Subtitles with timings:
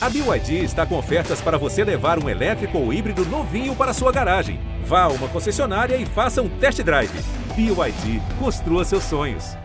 [0.00, 4.12] A BYD está com ofertas para você levar um elétrico ou híbrido novinho para sua
[4.12, 4.60] garagem.
[4.84, 7.10] Vá a uma concessionária e faça um test drive.
[7.56, 9.56] BYD, construa seus sonhos.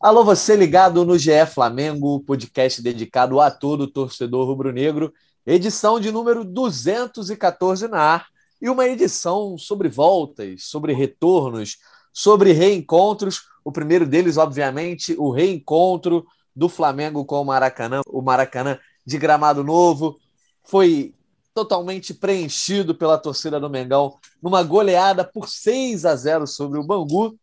[0.00, 5.12] Alô, você ligado no GE Flamengo, podcast dedicado a todo torcedor rubro-negro,
[5.46, 8.26] edição de número 214 na ar
[8.60, 11.76] e uma edição sobre voltas, sobre retornos,
[12.12, 13.53] sobre reencontros.
[13.64, 18.02] O primeiro deles, obviamente, o reencontro do Flamengo com o Maracanã.
[18.06, 20.18] O Maracanã de gramado novo
[20.64, 21.14] foi
[21.54, 27.38] totalmente preenchido pela torcida do Mengão numa goleada por 6 a 0 sobre o Bangu.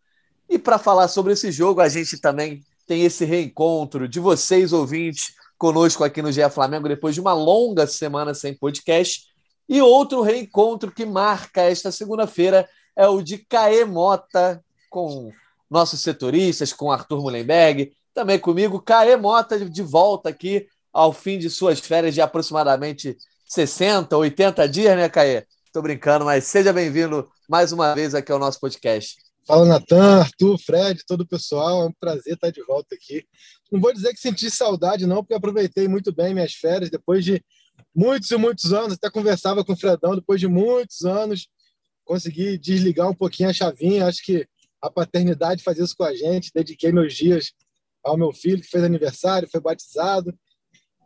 [0.50, 5.34] E para falar sobre esse jogo, a gente também tem esse reencontro de vocês, ouvintes,
[5.58, 9.28] conosco aqui no GE Flamengo, depois de uma longa semana sem podcast.
[9.70, 15.32] E outro reencontro que marca esta segunda-feira é o de Caê Mota, com
[15.72, 21.50] nossos setoristas, com Arthur Mullenberg, também comigo, Caê Mota, de volta aqui ao fim de
[21.50, 25.46] suas férias de aproximadamente 60, 80 dias, né, Caê?
[25.66, 29.16] Estou brincando, mas seja bem-vindo mais uma vez aqui ao nosso podcast.
[29.48, 31.84] Fala, Natan, Arthur, Fred, todo o pessoal.
[31.84, 33.26] É um prazer estar de volta aqui.
[33.72, 37.42] Não vou dizer que senti saudade, não, porque aproveitei muito bem minhas férias depois de
[37.96, 38.94] muitos e muitos anos.
[38.94, 41.48] Até conversava com o Fredão depois de muitos anos
[42.12, 44.06] consegui desligar um pouquinho a chavinha.
[44.06, 44.46] Acho que
[44.82, 46.52] a paternidade faz isso com a gente.
[46.54, 47.54] Dediquei meus dias
[48.04, 50.34] ao meu filho, que fez aniversário, foi batizado.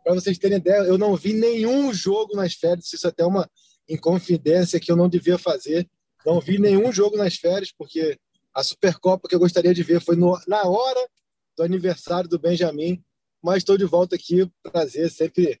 [0.02, 2.92] Para vocês terem ideia, eu não vi nenhum jogo nas férias.
[2.92, 3.50] Isso é até uma
[3.88, 5.88] inconfidência que eu não devia fazer.
[6.24, 8.18] Não vi nenhum jogo nas férias, porque
[8.54, 11.08] a Supercopa que eu gostaria de ver foi no, na hora
[11.56, 13.02] do aniversário do Benjamin.
[13.42, 14.50] Mas estou de volta aqui.
[14.62, 15.60] Prazer, sempre,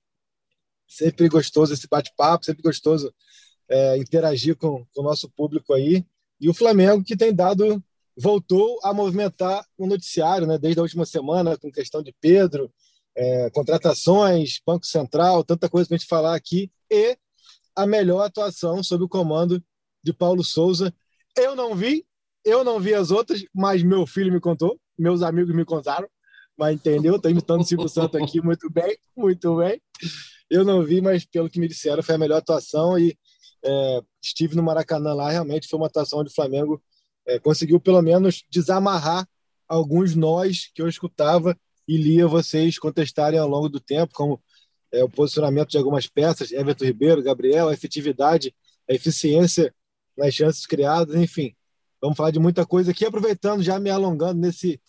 [0.88, 3.14] sempre gostoso esse bate-papo, sempre gostoso
[3.68, 6.04] é, interagir com, com o nosso público aí.
[6.40, 7.82] E o Flamengo que tem dado,
[8.16, 12.72] voltou a movimentar o noticiário, né, desde a última semana, com questão de Pedro,
[13.14, 17.16] é, contratações, Banco Central, tanta coisa para a gente falar aqui, e
[17.74, 19.62] a melhor atuação sob o comando
[20.02, 20.94] de Paulo Souza.
[21.36, 22.06] Eu não vi,
[22.44, 26.08] eu não vi as outras, mas meu filho me contou, meus amigos me contaram,
[26.56, 27.16] mas entendeu?
[27.16, 29.80] Estou imitando o Silvio Santos aqui muito bem, muito bem.
[30.48, 33.16] Eu não vi, mas pelo que me disseram, foi a melhor atuação e
[33.62, 36.82] é, estive no Maracanã lá, realmente foi uma atuação onde o Flamengo
[37.26, 39.28] é, conseguiu pelo menos desamarrar
[39.68, 44.40] alguns nós que eu escutava e lia vocês contestarem ao longo do tempo, como
[44.92, 48.54] é, o posicionamento de algumas peças, Everton Ribeiro, Gabriel, a efetividade,
[48.88, 49.74] a eficiência
[50.16, 51.54] nas chances criadas, enfim.
[52.00, 54.80] Vamos falar de muita coisa aqui, aproveitando, já me alongando nesse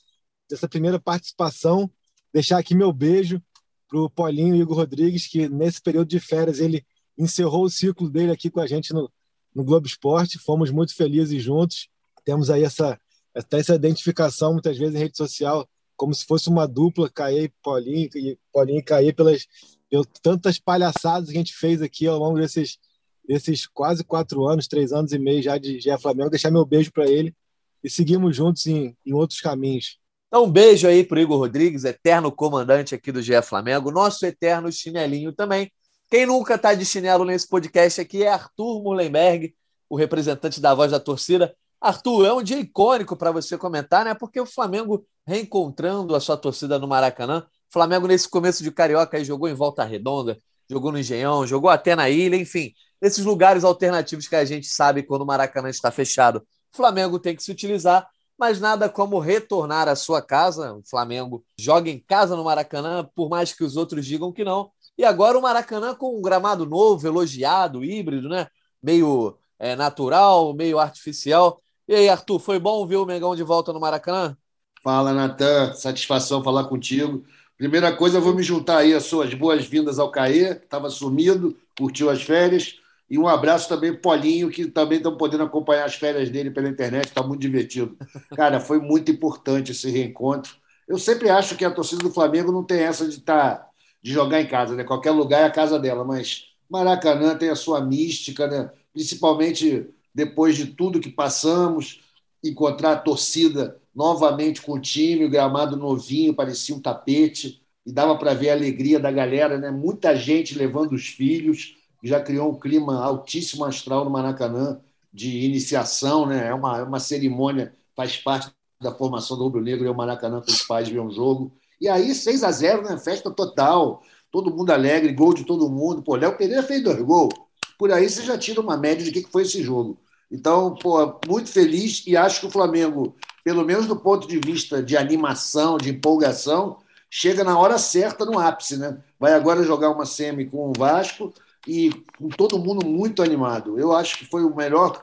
[0.50, 1.92] dessa primeira participação,
[2.34, 3.42] deixar aqui meu beijo
[3.88, 6.86] para o Paulinho Igor Rodrigues, que nesse período de férias ele
[7.18, 9.12] encerrou o ciclo dele aqui com a gente no,
[9.54, 10.40] no Globo Esporte.
[10.40, 11.90] Fomos muito felizes juntos.
[12.28, 13.00] Temos aí essa,
[13.34, 15.66] até essa identificação, muitas vezes, em rede social,
[15.96, 19.48] como se fosse uma dupla, Caê e Paulinho, e Paulinho Caê, pelas,
[19.90, 22.80] pelas tantas palhaçadas que a gente fez aqui ao longo desses,
[23.26, 26.30] desses quase quatro anos, três anos e meio já de GE Flamengo.
[26.30, 27.34] Deixar meu beijo para ele
[27.82, 29.98] e seguimos juntos em, em outros caminhos.
[30.28, 34.70] Então, um beijo aí para Igor Rodrigues, eterno comandante aqui do GE Flamengo, nosso eterno
[34.70, 35.72] chinelinho também.
[36.12, 39.56] Quem nunca está de chinelo nesse podcast aqui é Arthur Mullenberg,
[39.90, 41.56] o representante da voz da torcida.
[41.80, 44.14] Arthur, é um dia icônico para você comentar, né?
[44.16, 47.46] Porque o Flamengo reencontrando a sua torcida no Maracanã.
[47.70, 50.40] O Flamengo, nesse começo de Carioca, jogou em Volta Redonda,
[50.70, 55.04] jogou no Engenhão, jogou até na Ilha, enfim, esses lugares alternativos que a gente sabe
[55.04, 56.40] quando o Maracanã está fechado.
[56.74, 58.08] O Flamengo tem que se utilizar,
[58.38, 60.74] mas nada como retornar à sua casa.
[60.74, 64.72] O Flamengo joga em casa no Maracanã, por mais que os outros digam que não.
[64.98, 68.48] E agora o Maracanã com um gramado novo, elogiado, híbrido, né?
[68.82, 71.62] Meio é, natural, meio artificial.
[71.88, 74.38] E aí, Arthur, foi bom ver o Mengão de volta no Maracanã?
[74.82, 75.74] Fala, Natan.
[75.74, 77.24] Satisfação falar contigo.
[77.58, 81.58] Primeira coisa, eu vou me juntar aí às suas boas-vindas ao Caê, que estava sumido,
[81.78, 82.76] curtiu as férias.
[83.10, 86.70] E um abraço também para Paulinho, que também estão podendo acompanhar as férias dele pela
[86.70, 87.98] internet, está muito divertido.
[88.36, 90.56] Cara, foi muito importante esse reencontro.
[90.88, 93.66] Eu sempre acho que a torcida do Flamengo não tem essa de tá
[94.02, 94.84] de jogar em casa, né?
[94.84, 98.70] Qualquer lugar é a casa dela, mas Maracanã tem a sua mística, né?
[98.94, 102.02] Principalmente depois de tudo que passamos,
[102.44, 108.18] encontrar a torcida novamente com o time, o gramado novinho, parecia um tapete, e dava
[108.18, 109.70] para ver a alegria da galera, né?
[109.70, 114.82] Muita gente levando os filhos, já criou um clima altíssimo astral no Maracanã
[115.14, 116.48] de iniciação, né?
[116.48, 120.42] É uma, é uma cerimônia, faz parte da formação do Rubro Negro, é o Maracanã
[120.42, 121.56] com os pais ver um jogo.
[121.80, 122.98] E aí, 6 a 0 né?
[122.98, 124.02] Festa total.
[124.32, 126.02] Todo mundo alegre, gol de todo mundo.
[126.02, 127.36] Pô, Léo Pereira fez dois gols.
[127.78, 130.00] Por aí você já tira uma média de que foi esse jogo.
[130.32, 134.84] Então, pô, muito feliz e acho que o Flamengo, pelo menos do ponto de vista
[134.84, 136.78] de animação, de empolgação,
[137.10, 138.98] chega na hora certa no ápice, né?
[139.20, 141.34] Vai agora jogar uma semi com o Vasco
[141.66, 143.80] e com todo mundo muito animado.
[143.80, 145.02] Eu acho que foi o melhor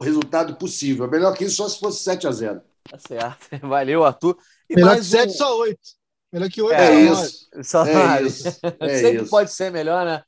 [0.00, 1.08] resultado possível.
[1.08, 3.48] Melhor que isso só se fosse 7 a 0 Tá certo.
[3.66, 4.36] Valeu, Arthur.
[4.68, 5.36] E melhor que 7, um...
[5.36, 5.78] só 8.
[6.32, 7.48] Melhor que 8, é, isso.
[7.62, 8.44] Só é isso.
[8.80, 9.30] É Sempre isso.
[9.30, 10.22] pode ser melhor, né?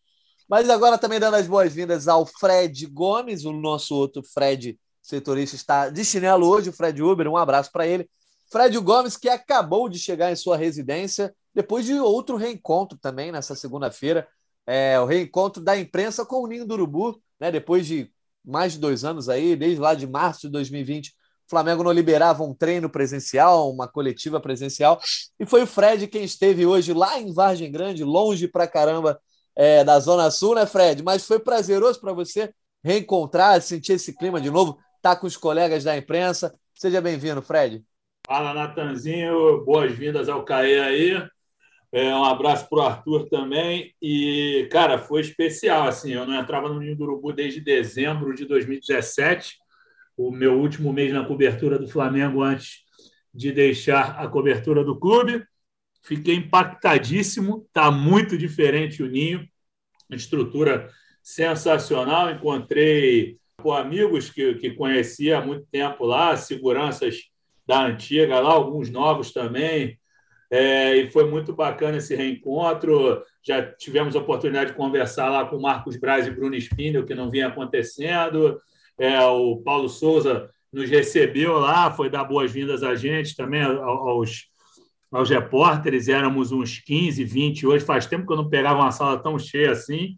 [0.49, 5.89] Mas agora também dando as boas-vindas ao Fred Gomes, o nosso outro Fred setorista está
[5.89, 8.09] de chinelo hoje, o Fred Uber, um abraço para ele.
[8.51, 13.55] Fred Gomes, que acabou de chegar em sua residência, depois de outro reencontro também nessa
[13.55, 14.29] segunda-feira,
[14.67, 18.11] é, o reencontro da imprensa com o Ninho do Urubu, né, depois de
[18.45, 21.13] mais de dois anos aí, desde lá de março de 2020, o
[21.49, 25.01] Flamengo não liberava um treino presencial, uma coletiva presencial,
[25.39, 29.21] e foi o Fred quem esteve hoje lá em Vargem Grande, longe pra caramba
[29.55, 31.03] é, da Zona Sul, né, Fred?
[31.03, 32.53] Mas foi prazeroso para você
[32.83, 36.55] reencontrar, sentir esse clima de novo, estar tá com os colegas da imprensa.
[36.75, 37.85] Seja bem-vindo, Fred.
[38.27, 39.65] Fala, Natanzinho.
[39.65, 41.29] Boas-vindas ao CAE aí.
[41.93, 43.95] É, um abraço para o Arthur também.
[44.01, 45.87] E, cara, foi especial.
[45.87, 49.57] Assim, eu não entrava no Ninho do Urubu desde dezembro de 2017,
[50.17, 52.79] o meu último mês na cobertura do Flamengo antes
[53.35, 55.45] de deixar a cobertura do clube.
[56.03, 57.65] Fiquei impactadíssimo.
[57.67, 59.47] Está muito diferente o Ninho.
[60.11, 60.91] Estrutura
[61.23, 62.31] sensacional.
[62.31, 67.31] Encontrei pô, amigos que, que conhecia há muito tempo lá, seguranças
[67.67, 69.99] da antiga lá, alguns novos também.
[70.51, 73.23] É, e foi muito bacana esse reencontro.
[73.43, 77.31] Já tivemos a oportunidade de conversar lá com Marcos Braz e Bruno Spindel, que não
[77.31, 78.61] vinha acontecendo.
[78.99, 84.49] É, o Paulo Souza nos recebeu lá, foi dar boas-vindas a gente também, aos,
[85.13, 86.09] aos repórteres.
[86.09, 87.85] Éramos uns 15, 20 hoje.
[87.85, 90.17] Faz tempo que eu não pegava uma sala tão cheia assim.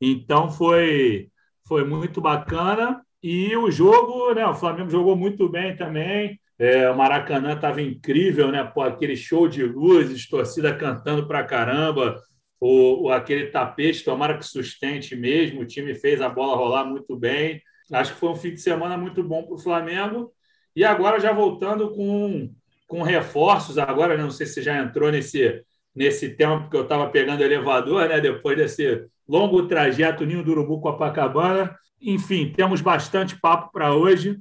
[0.00, 1.28] Então foi,
[1.66, 3.00] foi muito bacana.
[3.22, 4.46] E o jogo, né?
[4.46, 6.38] O Flamengo jogou muito bem também.
[6.58, 8.62] É, o Maracanã estava incrível, né?
[8.62, 12.20] Pô, aquele show de luzes, torcida cantando pra caramba,
[12.60, 15.62] o, o, aquele tapete, tomara que sustente mesmo.
[15.62, 17.60] O time fez a bola rolar muito bem.
[17.92, 20.32] Acho que foi um fim de semana muito bom para o Flamengo.
[20.76, 22.50] E agora já voltando com,
[22.86, 25.62] com reforços, agora não sei se já entrou nesse,
[25.94, 28.20] nesse tempo que eu estava pegando elevador, né?
[28.20, 31.76] Depois desse longo trajeto Ninho do Urubu Copacabana.
[32.00, 34.38] Enfim, temos bastante papo para hoje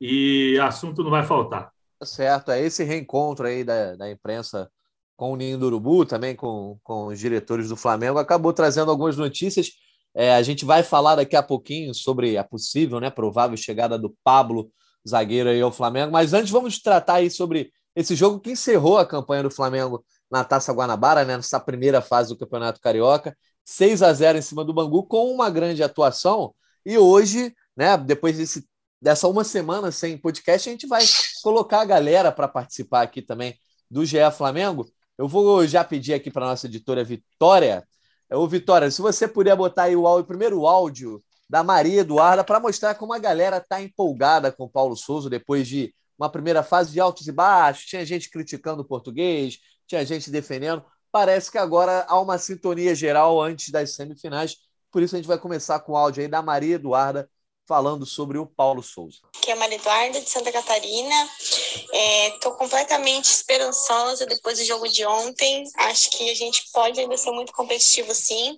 [0.00, 1.70] e assunto não vai faltar.
[1.98, 4.70] Tá certo, é esse reencontro aí da, da imprensa
[5.16, 9.16] com o Ninho do Urubu, também com, com os diretores do Flamengo, acabou trazendo algumas
[9.16, 9.70] notícias.
[10.14, 14.14] É, a gente vai falar daqui a pouquinho sobre a possível, né, provável chegada do
[14.22, 14.70] Pablo,
[15.08, 19.06] zagueiro aí ao Flamengo, mas antes vamos tratar aí sobre esse jogo que encerrou a
[19.06, 24.12] campanha do Flamengo na Taça Guanabara, né, nessa primeira fase do Campeonato Carioca, 6 a
[24.12, 26.54] 0 em cima do Bangu, com uma grande atuação,
[26.84, 28.68] e hoje, né, depois desse
[29.00, 31.04] dessa uma semana sem podcast, a gente vai
[31.42, 33.54] colocar a galera para participar aqui também
[33.90, 34.86] do GE Flamengo.
[35.18, 37.86] Eu vou já pedir aqui para nossa editora Vitória.
[38.32, 42.42] Ô, Vitória, se você puder botar aí o, áudio, o primeiro áudio da Maria Eduarda
[42.42, 46.62] para mostrar como a galera está empolgada com o Paulo Souza depois de uma primeira
[46.62, 47.86] fase de altos e baixos.
[47.86, 50.84] Tinha gente criticando o português, tinha gente defendendo.
[51.10, 54.56] Parece que agora há uma sintonia geral antes das semifinais.
[54.90, 57.28] Por isso a gente vai começar com o áudio aí da Maria Eduarda
[57.66, 59.18] falando sobre o Paulo Souza.
[59.36, 61.28] Aqui é a Maria Eduarda, de Santa Catarina.
[62.34, 65.64] Estou é, completamente esperançosa depois do jogo de ontem.
[65.78, 68.56] Acho que a gente pode ainda ser muito competitivo, sim.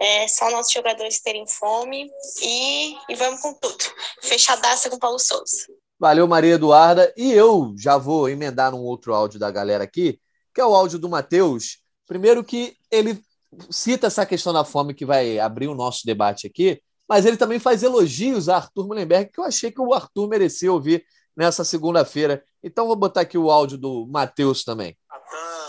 [0.00, 2.10] É só nossos jogadores terem fome.
[2.42, 3.84] E, e vamos com tudo.
[4.22, 5.66] Fechadaça com o Paulo Souza.
[6.02, 7.14] Valeu, Maria Eduarda.
[7.16, 10.20] E eu já vou emendar num outro áudio da galera aqui,
[10.52, 11.78] que é o áudio do Matheus.
[12.08, 13.22] Primeiro que ele
[13.70, 17.60] cita essa questão da fome que vai abrir o nosso debate aqui, mas ele também
[17.60, 21.06] faz elogios a Arthur Mullenberg, que eu achei que o Arthur merecia ouvir
[21.36, 22.42] nessa segunda-feira.
[22.64, 24.98] Então vou botar aqui o áudio do Matheus também.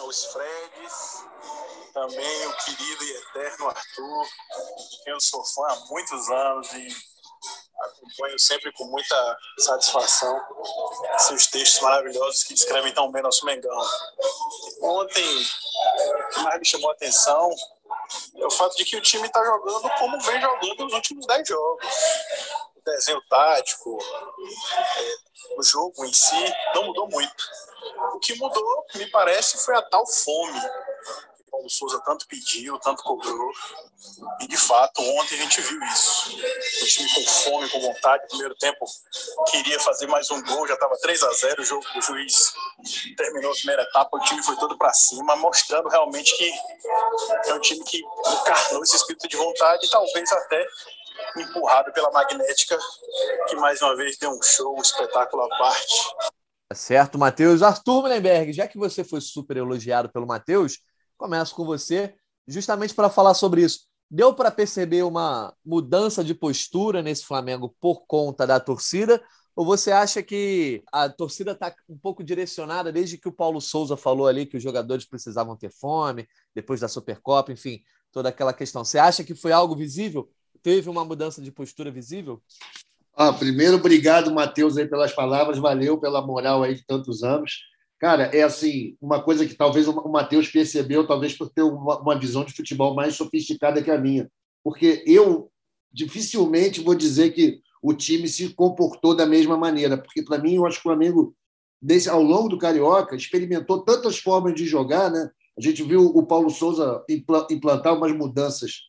[0.08, 1.26] Os Freds,
[1.94, 4.26] também o querido e eterno Arthur,
[5.06, 7.13] eu sou fã há muitos anos e
[7.86, 10.40] acompanho sempre com muita satisfação
[11.20, 13.78] seus textos maravilhosos que escrevem tão bem nosso Mengão.
[14.82, 17.50] Ontem, o que mais me chamou a atenção
[18.38, 21.48] é o fato de que o time está jogando como vem jogando nos últimos 10
[21.48, 21.86] jogos.
[22.76, 23.98] O desenho tático,
[24.98, 25.16] é,
[25.58, 27.44] o jogo em si, não mudou muito.
[28.14, 30.60] O que mudou, me parece, foi a tal fome
[31.54, 33.52] Paulo Souza tanto pediu, tanto cobrou.
[34.42, 36.36] E de fato, ontem a gente viu isso.
[36.82, 38.28] O time com fome, com vontade.
[38.28, 38.84] primeiro tempo
[39.52, 42.54] queria fazer mais um gol, já estava 3 a 0 o jogo, o juiz
[43.16, 46.52] terminou a primeira etapa, o time foi todo para cima, mostrando realmente que
[47.46, 50.68] é um time que encarnou esse espírito de vontade e talvez até
[51.38, 52.80] empurrado pela magnética,
[53.48, 56.16] que mais uma vez deu um show, um espetáculo à parte.
[56.68, 57.62] Tá certo, Matheus.
[57.62, 60.80] Arthur Mullenberg, já que você foi super elogiado pelo Matheus,
[61.24, 62.14] começo com você,
[62.46, 63.88] justamente para falar sobre isso.
[64.12, 69.24] Deu para perceber uma mudança de postura nesse Flamengo por conta da torcida?
[69.56, 73.96] Ou você acha que a torcida está um pouco direcionada desde que o Paulo Souza
[73.96, 78.84] falou ali que os jogadores precisavam ter fome, depois da Supercopa, enfim, toda aquela questão.
[78.84, 80.30] Você acha que foi algo visível?
[80.62, 82.44] Teve uma mudança de postura visível?
[83.16, 87.62] Ah, primeiro, obrigado, Matheus, aí pelas palavras, valeu pela moral aí de tantos anos.
[88.04, 92.20] Cara, é assim, uma coisa que talvez o Matheus percebeu, talvez por ter uma, uma
[92.20, 94.30] visão de futebol mais sofisticada que a minha.
[94.62, 95.50] Porque eu
[95.90, 100.66] dificilmente vou dizer que o time se comportou da mesma maneira, porque para mim eu
[100.66, 101.34] acho que o Flamengo
[101.82, 105.30] desse ao longo do carioca experimentou tantas formas de jogar, né?
[105.58, 107.06] A gente viu o Paulo Souza
[107.50, 108.82] implantar umas mudanças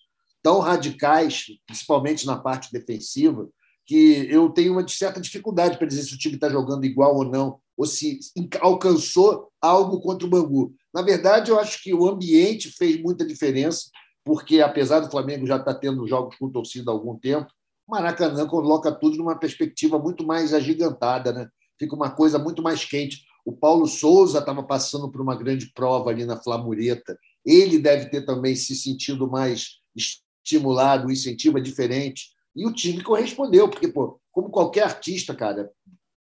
[0.43, 3.49] tão radicais, principalmente na parte defensiva,
[3.87, 7.25] que eu tenho uma certa dificuldade para dizer se o time está jogando igual ou
[7.25, 8.19] não, ou se
[8.61, 10.75] alcançou algo contra o Bangu.
[10.93, 13.91] Na verdade, eu acho que o ambiente fez muita diferença,
[14.25, 17.49] porque apesar do Flamengo já estar tá tendo jogos com torcida há algum tempo,
[17.87, 21.49] Maracanã coloca tudo numa perspectiva muito mais agigantada, né?
[21.79, 23.25] fica uma coisa muito mais quente.
[23.45, 27.19] O Paulo Souza estava passando por uma grande prova ali na Flamureta.
[27.45, 32.31] Ele deve ter também se sentido mais estimulado, o incentivo é diferente.
[32.57, 35.71] E o time correspondeu, porque, pô, como qualquer artista, cara,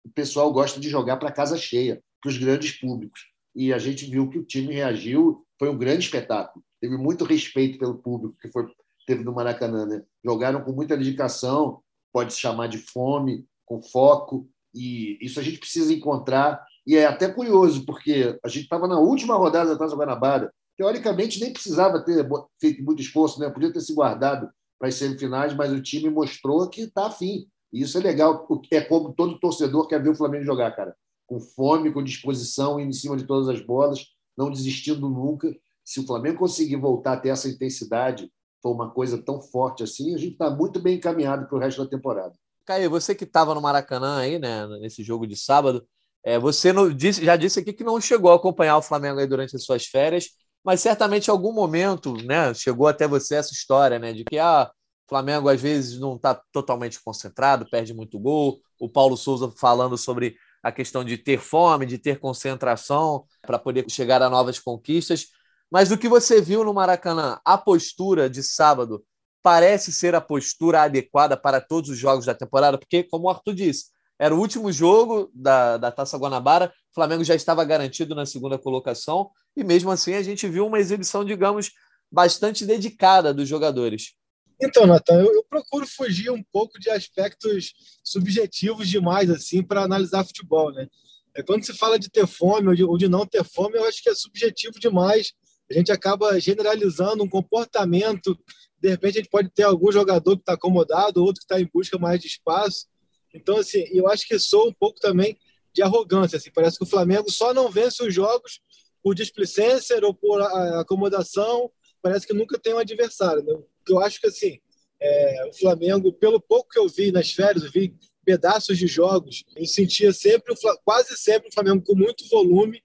[0.05, 3.21] o pessoal gosta de jogar para casa cheia, para os grandes públicos.
[3.55, 6.63] E a gente viu que o time reagiu, foi um grande espetáculo.
[6.81, 8.65] Teve muito respeito pelo público que foi
[9.05, 9.85] teve no Maracanã.
[9.85, 10.03] Né?
[10.23, 11.81] Jogaram com muita dedicação,
[12.11, 16.63] pode se chamar de fome, com foco, e isso a gente precisa encontrar.
[16.85, 20.51] E é até curioso, porque a gente estava na última rodada da Taça Guanabara.
[20.77, 22.27] Teoricamente, nem precisava ter
[22.59, 23.49] feito muito esforço, né?
[23.49, 27.47] podia ter se guardado para as semifinais, mas o time mostrou que está afim.
[27.73, 30.95] E isso é legal, é como todo torcedor quer ver o Flamengo jogar, cara.
[31.25, 34.05] Com fome, com disposição, em cima de todas as bolas,
[34.37, 35.51] não desistindo nunca.
[35.83, 40.15] Se o Flamengo conseguir voltar a ter essa intensidade foi uma coisa tão forte assim,
[40.15, 42.33] a gente está muito bem encaminhado para o resto da temporada.
[42.65, 45.85] Caio, você que estava no Maracanã aí, né, nesse jogo de sábado,
[46.23, 49.53] é, você disse, já disse aqui que não chegou a acompanhar o Flamengo aí durante
[49.53, 50.29] as suas férias,
[50.63, 54.71] mas certamente em algum momento, né, chegou até você essa história, né, de que ah,
[55.05, 58.61] o Flamengo às vezes não está totalmente concentrado, perde muito gol.
[58.79, 63.85] O Paulo Souza falando sobre a questão de ter fome, de ter concentração para poder
[63.89, 65.27] chegar a novas conquistas.
[65.69, 69.03] Mas do que você viu no Maracanã, a postura de sábado
[69.41, 73.53] parece ser a postura adequada para todos os jogos da temporada, porque, como o Arthur
[73.53, 73.85] disse,
[74.17, 78.57] era o último jogo da, da Taça Guanabara, o Flamengo já estava garantido na segunda
[78.57, 81.71] colocação, e mesmo assim a gente viu uma exibição, digamos,
[82.09, 84.13] bastante dedicada dos jogadores.
[84.61, 90.23] Então, Natan, eu, eu, procuro fugir um pouco de aspectos subjetivos demais assim para analisar
[90.25, 90.87] futebol, né?
[91.35, 93.85] É, quando se fala de ter fome ou de, ou de não ter fome, eu
[93.85, 95.33] acho que é subjetivo demais
[95.69, 98.37] a gente acaba generalizando um comportamento.
[98.79, 101.69] De repente, a gente pode ter algum jogador que está acomodado, outro que está em
[101.71, 102.87] busca mais de espaço.
[103.33, 105.37] Então, assim, eu acho que sou um pouco também
[105.73, 106.37] de arrogância.
[106.37, 108.59] Assim, parece que o Flamengo só não vence os jogos
[109.01, 111.71] por displicência ou por acomodação.
[112.01, 113.43] Parece que nunca tem um adversário.
[113.43, 113.55] Né?
[113.87, 114.59] Eu acho que, assim,
[114.99, 119.43] é, o Flamengo, pelo pouco que eu vi nas férias, eu vi pedaços de jogos,
[119.55, 120.53] eu sentia sempre,
[120.85, 122.81] quase sempre o Flamengo com muito volume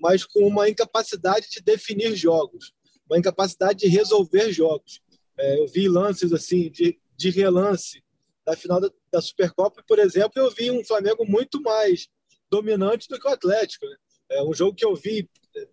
[0.00, 2.72] mas com uma incapacidade de definir jogos,
[3.08, 5.00] uma incapacidade de resolver jogos.
[5.38, 8.02] É, eu vi lances assim de, de relance
[8.44, 12.08] da final da, da, Supercopa, por exemplo, eu vi um Flamengo muito mais
[12.48, 13.86] dominante do que o Atlético.
[13.86, 13.96] Né?
[14.30, 15.68] É um jogo que eu vi é,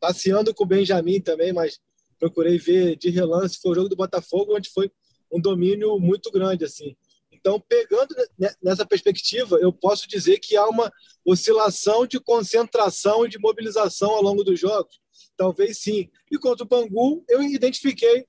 [0.00, 1.80] passeando com o Benjamin também, mas
[2.24, 4.90] procurei ver de relance foi o jogo do Botafogo, onde foi
[5.30, 6.96] um domínio muito grande assim.
[7.30, 8.14] Então, pegando
[8.62, 10.90] nessa perspectiva, eu posso dizer que há uma
[11.22, 14.98] oscilação de concentração e de mobilização ao longo dos jogos.
[15.36, 16.08] Talvez sim.
[16.30, 18.24] E contra o Bangu, eu identifiquei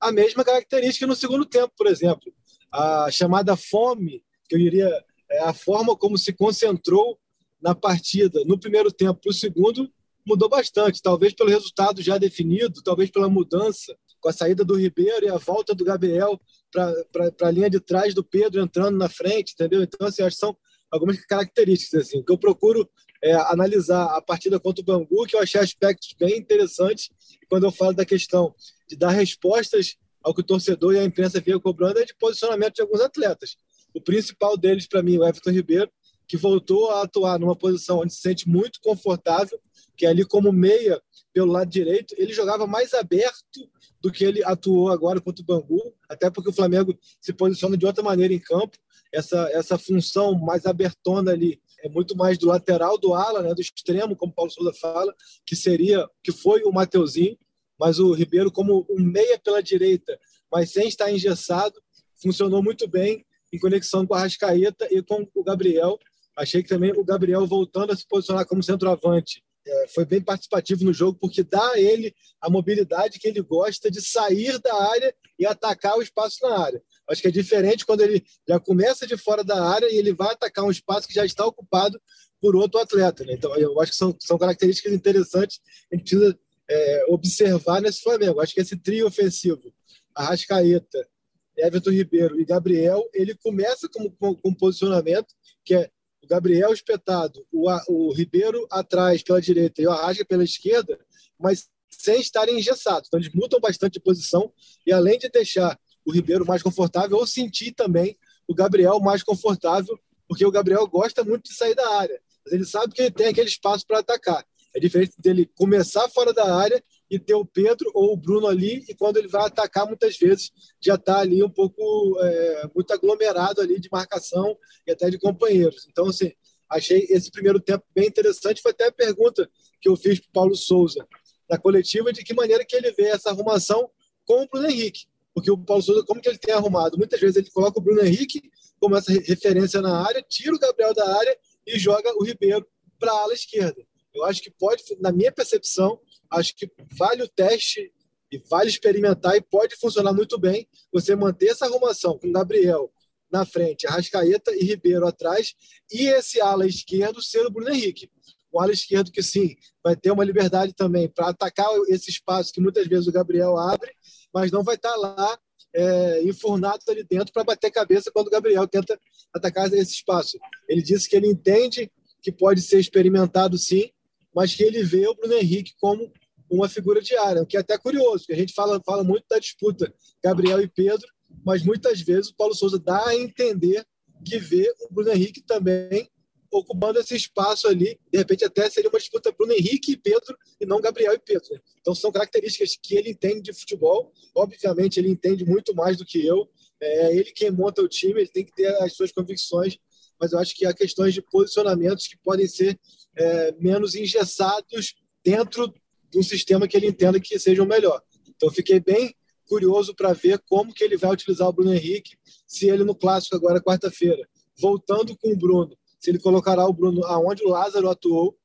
[0.00, 2.32] a mesma característica no segundo tempo, por exemplo.
[2.72, 7.18] A chamada fome, que eu diria é a forma como se concentrou
[7.60, 9.92] na partida no primeiro tempo para o segundo,
[10.26, 11.02] mudou bastante.
[11.02, 15.36] Talvez pelo resultado já definido, talvez pela mudança com a saída do Ribeiro e a
[15.36, 16.40] volta do Gabriel
[16.70, 19.82] para a linha de trás do Pedro entrando na frente, entendeu?
[19.82, 20.56] Então, assim, acho que são
[20.90, 22.08] algumas características.
[22.08, 22.22] Assim.
[22.22, 22.88] Que eu procuro
[23.22, 27.10] é analisar a partida contra o Bangu, que eu achei aspectos bem interessantes.
[27.48, 28.54] Quando eu falo da questão
[28.86, 32.74] de dar respostas ao que o torcedor e a imprensa vinha cobrando, é de posicionamento
[32.74, 33.56] de alguns atletas.
[33.94, 35.90] O principal deles, para mim, o Everton Ribeiro,
[36.34, 39.56] que voltou a atuar numa posição onde se sente muito confortável,
[39.96, 41.00] que é ali como meia
[41.32, 45.94] pelo lado direito, ele jogava mais aberto do que ele atuou agora contra o Bangu,
[46.08, 48.76] até porque o Flamengo se posiciona de outra maneira em campo.
[49.12, 53.60] Essa, essa função mais abertona ali é muito mais do lateral do ala, né, do
[53.60, 55.14] extremo, como o Paulo Souza fala,
[55.46, 57.38] que seria, que foi o Mateuzinho,
[57.78, 60.18] mas o Ribeiro como um meia pela direita,
[60.50, 61.80] mas sem estar engessado,
[62.16, 65.96] funcionou muito bem em conexão com a Rascaeta e com o Gabriel.
[66.36, 70.84] Achei que também o Gabriel voltando a se posicionar como centroavante é, foi bem participativo
[70.84, 75.14] no jogo, porque dá a ele a mobilidade que ele gosta de sair da área
[75.38, 76.82] e atacar o espaço na área.
[77.08, 80.32] Acho que é diferente quando ele já começa de fora da área e ele vai
[80.32, 82.00] atacar um espaço que já está ocupado
[82.40, 83.24] por outro atleta.
[83.24, 83.34] Né?
[83.34, 86.38] Então, eu acho que são, são características interessantes que a gente precisa
[86.68, 88.40] é, observar nesse Flamengo.
[88.40, 89.72] Acho que esse trio ofensivo,
[90.14, 91.08] Arrascaeta,
[91.56, 95.28] Everton Ribeiro e Gabriel, ele começa com, com, com um posicionamento
[95.64, 95.90] que é
[96.24, 100.98] o Gabriel espetado, o, o Ribeiro atrás pela direita e o Arrasca pela esquerda,
[101.38, 103.08] mas sem estarem engessados.
[103.08, 104.52] Então, eles mudam bastante de posição
[104.86, 109.98] e, além de deixar o Ribeiro mais confortável, ou sentir também o Gabriel mais confortável,
[110.28, 112.20] porque o Gabriel gosta muito de sair da área.
[112.44, 114.44] Mas ele sabe que ele tem aquele espaço para atacar.
[114.74, 116.82] É diferente dele começar fora da área
[117.14, 120.50] e ter o Pedro ou o Bruno ali, e quando ele vai atacar, muitas vezes
[120.80, 124.56] já está ali um pouco é, muito aglomerado ali de marcação
[124.86, 125.86] e até de companheiros.
[125.90, 126.32] Então, assim,
[126.68, 128.60] achei esse primeiro tempo bem interessante.
[128.60, 129.48] Foi até a pergunta
[129.80, 131.06] que eu fiz para o Paulo Souza
[131.48, 133.88] na coletiva de que maneira que ele vê essa arrumação
[134.24, 135.06] com o Bruno Henrique.
[135.32, 136.96] Porque o Paulo Souza, como que ele tem arrumado?
[136.96, 140.94] Muitas vezes ele coloca o Bruno Henrique como essa referência na área, tira o Gabriel
[140.94, 142.66] da área e joga o Ribeiro
[142.98, 143.82] para a ala esquerda.
[144.14, 146.00] Eu acho que pode, na minha percepção,
[146.34, 147.92] acho que vale o teste
[148.30, 152.92] e vale experimentar e pode funcionar muito bem você manter essa arrumação com Gabriel
[153.30, 155.54] na frente, Arrascaeta e Ribeiro atrás
[155.92, 158.10] e esse ala esquerdo ser o Bruno Henrique.
[158.52, 162.60] O ala esquerdo que sim, vai ter uma liberdade também para atacar esse espaço que
[162.60, 163.90] muitas vezes o Gabriel abre,
[164.32, 165.38] mas não vai estar tá lá
[165.74, 168.98] é, enfurnado ali dentro para bater cabeça quando o Gabriel tenta
[169.34, 170.38] atacar esse espaço.
[170.68, 171.90] Ele disse que ele entende
[172.22, 173.90] que pode ser experimentado sim,
[174.34, 176.12] mas que ele vê o Bruno Henrique como
[176.50, 179.24] uma figura de área, o que é até curioso, porque a gente fala, fala muito
[179.28, 181.06] da disputa Gabriel e Pedro,
[181.44, 183.84] mas muitas vezes o Paulo Souza dá a entender
[184.24, 186.08] que vê o Bruno Henrique também
[186.50, 187.98] ocupando esse espaço ali.
[188.10, 191.48] De repente, até seria uma disputa Bruno Henrique e Pedro, e não Gabriel e Pedro.
[191.52, 191.60] Né?
[191.80, 194.12] Então, são características que ele entende de futebol.
[194.34, 196.48] Obviamente, ele entende muito mais do que eu.
[196.80, 199.78] É ele quem monta o time, ele tem que ter as suas convicções.
[200.20, 202.78] Mas eu acho que há questões de posicionamentos que podem ser
[203.16, 205.72] é, menos engessados dentro
[206.14, 208.00] de um sistema que ele entenda que seja o melhor.
[208.28, 209.12] Então, fiquei bem
[209.48, 213.34] curioso para ver como que ele vai utilizar o Bruno Henrique, se ele no clássico
[213.34, 218.38] agora quarta-feira, voltando com o Bruno, se ele colocará o Bruno aonde o Lázaro atuou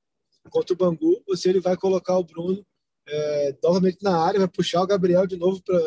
[0.49, 2.65] contra o Bangu, ou se ele vai colocar o Bruno
[3.08, 5.79] é, novamente na área, vai puxar o Gabriel de novo para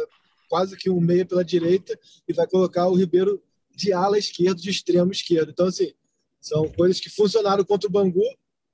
[0.49, 3.43] quase que um meia pela direita e vai colocar o Ribeiro
[3.75, 5.51] de ala esquerdo, de extremo esquerdo.
[5.51, 5.93] Então, assim,
[6.41, 8.23] são coisas que funcionaram contra o Bangu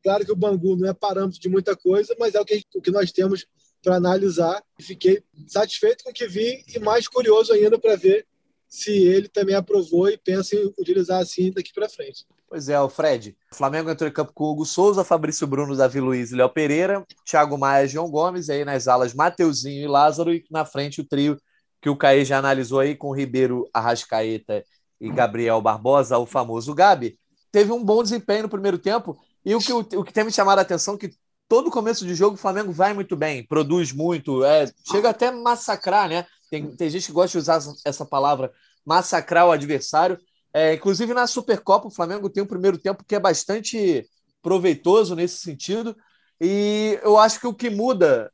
[0.09, 2.81] Claro que o Bangu não é parâmetro de muita coisa, mas é o que, o
[2.81, 3.45] que nós temos
[3.83, 4.63] para analisar.
[4.81, 8.27] Fiquei satisfeito com o que vi e mais curioso ainda para ver
[8.67, 12.25] se ele também aprovou e pensa em utilizar assim daqui para frente.
[12.49, 13.37] Pois é, o Fred.
[13.53, 17.05] O Flamengo entrou em campo com Hugo Souza, Fabrício Bruno, Davi Luiz e Léo Pereira,
[17.31, 21.37] Thiago Maia João Gomes, aí nas alas Mateuzinho e Lázaro, e na frente o trio
[21.83, 24.65] que o Caê já analisou aí com Ribeiro, Arrascaeta
[24.99, 27.19] e Gabriel Barbosa, o famoso Gabi.
[27.53, 30.59] Teve um bom desempenho no primeiro tempo, e o que, o, que tem me chamado
[30.59, 31.11] a atenção é que
[31.49, 36.07] todo começo de jogo o Flamengo vai muito bem, produz muito, é, chega até massacrar,
[36.07, 36.27] né?
[36.51, 38.53] Tem, tem gente que gosta de usar essa palavra,
[38.85, 40.19] massacrar o adversário.
[40.53, 44.07] É, inclusive na Supercopa, o Flamengo tem um primeiro tempo que é bastante
[44.43, 45.97] proveitoso nesse sentido.
[46.39, 48.31] E eu acho que o que muda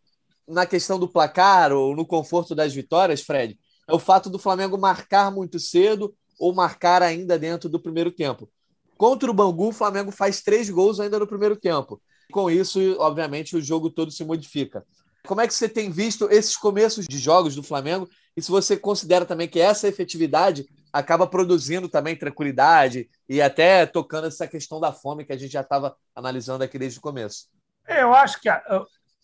[0.49, 4.77] na questão do placar ou no conforto das vitórias, Fred, é o fato do Flamengo
[4.77, 8.51] marcar muito cedo ou marcar ainda dentro do primeiro tempo.
[8.97, 12.01] Contra o Bangu, o Flamengo faz três gols ainda no primeiro tempo.
[12.33, 14.85] Com isso, obviamente, o jogo todo se modifica.
[15.27, 18.09] Como é que você tem visto esses começos de jogos do Flamengo?
[18.37, 24.27] E se você considera também que essa efetividade acaba produzindo também tranquilidade e até tocando
[24.27, 27.47] essa questão da fome que a gente já estava analisando aqui desde o começo?
[27.87, 28.49] É, eu acho que,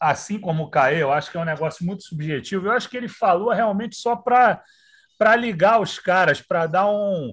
[0.01, 2.67] assim como o Caê, eu acho que é um negócio muito subjetivo.
[2.67, 7.31] Eu acho que ele falou realmente só para ligar os caras, para dar um,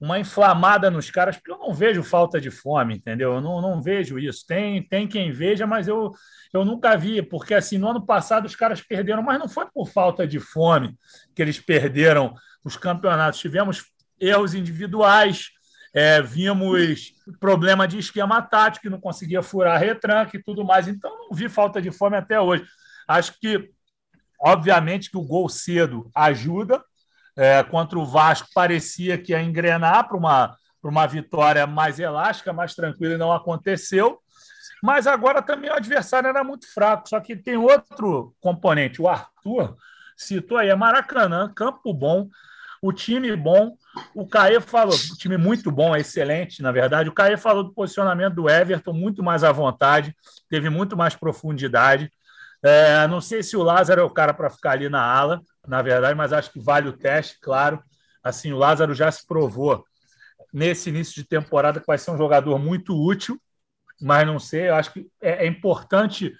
[0.00, 3.34] uma inflamada nos caras, porque eu não vejo falta de fome, entendeu?
[3.34, 4.46] Eu não, não vejo isso.
[4.46, 6.10] Tem, tem quem veja, mas eu,
[6.52, 9.88] eu nunca vi, porque assim, no ano passado os caras perderam, mas não foi por
[9.88, 10.96] falta de fome
[11.34, 12.34] que eles perderam
[12.64, 13.40] os campeonatos.
[13.40, 13.84] Tivemos
[14.18, 15.50] erros individuais,
[15.92, 20.86] É, vimos problema de esquema tático, que não conseguia furar retranque e tudo mais.
[20.86, 22.64] Então, não vi falta de fome até hoje.
[23.08, 23.72] Acho que,
[24.40, 26.80] obviamente, que o gol cedo ajuda.
[27.40, 32.74] É, contra o Vasco, parecia que ia engrenar para uma, uma vitória mais elástica, mais
[32.74, 34.20] tranquila, e não aconteceu.
[34.82, 37.08] Mas agora também o adversário era muito fraco.
[37.08, 39.00] Só que tem outro componente.
[39.00, 39.74] O Arthur
[40.14, 42.28] citou aí, é Maracanã, campo bom,
[42.82, 43.74] o time bom.
[44.14, 47.08] O Caê falou, o time muito bom, excelente, na verdade.
[47.08, 50.14] O Caê falou do posicionamento do Everton, muito mais à vontade,
[50.50, 52.12] teve muito mais profundidade.
[52.62, 55.82] É, não sei se o Lázaro é o cara para ficar ali na ala, na
[55.82, 57.82] verdade, mas acho que vale o teste, claro.
[58.22, 59.84] Assim, o Lázaro já se provou
[60.52, 63.40] nesse início de temporada que vai ser um jogador muito útil,
[64.00, 66.32] mas não sei, eu acho que é, é importante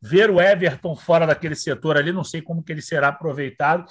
[0.00, 3.84] ver o Everton fora daquele setor ali, não sei como que ele será aproveitado.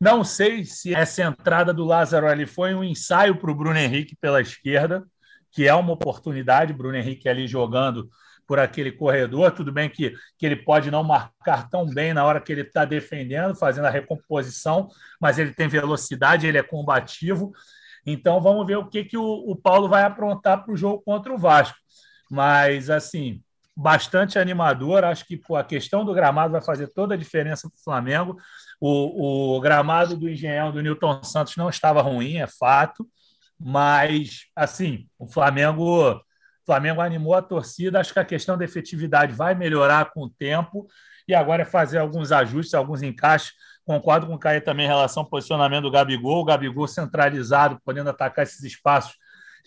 [0.00, 4.16] Não sei se essa entrada do Lázaro ali foi um ensaio para o Bruno Henrique
[4.16, 5.04] pela esquerda,
[5.50, 8.10] que é uma oportunidade, Bruno Henrique ali jogando
[8.46, 9.50] por aquele corredor.
[9.50, 12.84] Tudo bem que, que ele pode não marcar tão bem na hora que ele está
[12.84, 14.88] defendendo, fazendo a recomposição,
[15.20, 17.52] mas ele tem velocidade, ele é combativo.
[18.06, 21.32] Então vamos ver o que, que o, o Paulo vai aprontar para o jogo contra
[21.32, 21.76] o Vasco.
[22.30, 23.42] Mas, assim,
[23.76, 25.04] bastante animador.
[25.04, 28.36] Acho que pô, a questão do gramado vai fazer toda a diferença para o Flamengo.
[28.80, 33.08] O, gramado do Engenhão do Newton Santos não estava ruim, é fato,
[33.58, 36.20] mas assim, o Flamengo,
[36.64, 38.00] Flamengo animou a torcida.
[38.00, 40.86] Acho que a questão da efetividade vai melhorar com o tempo
[41.26, 43.52] e agora é fazer alguns ajustes, alguns encaixes.
[43.84, 48.10] Concordo com o Caio também em relação ao posicionamento do Gabigol, o Gabigol centralizado, podendo
[48.10, 49.14] atacar esses espaços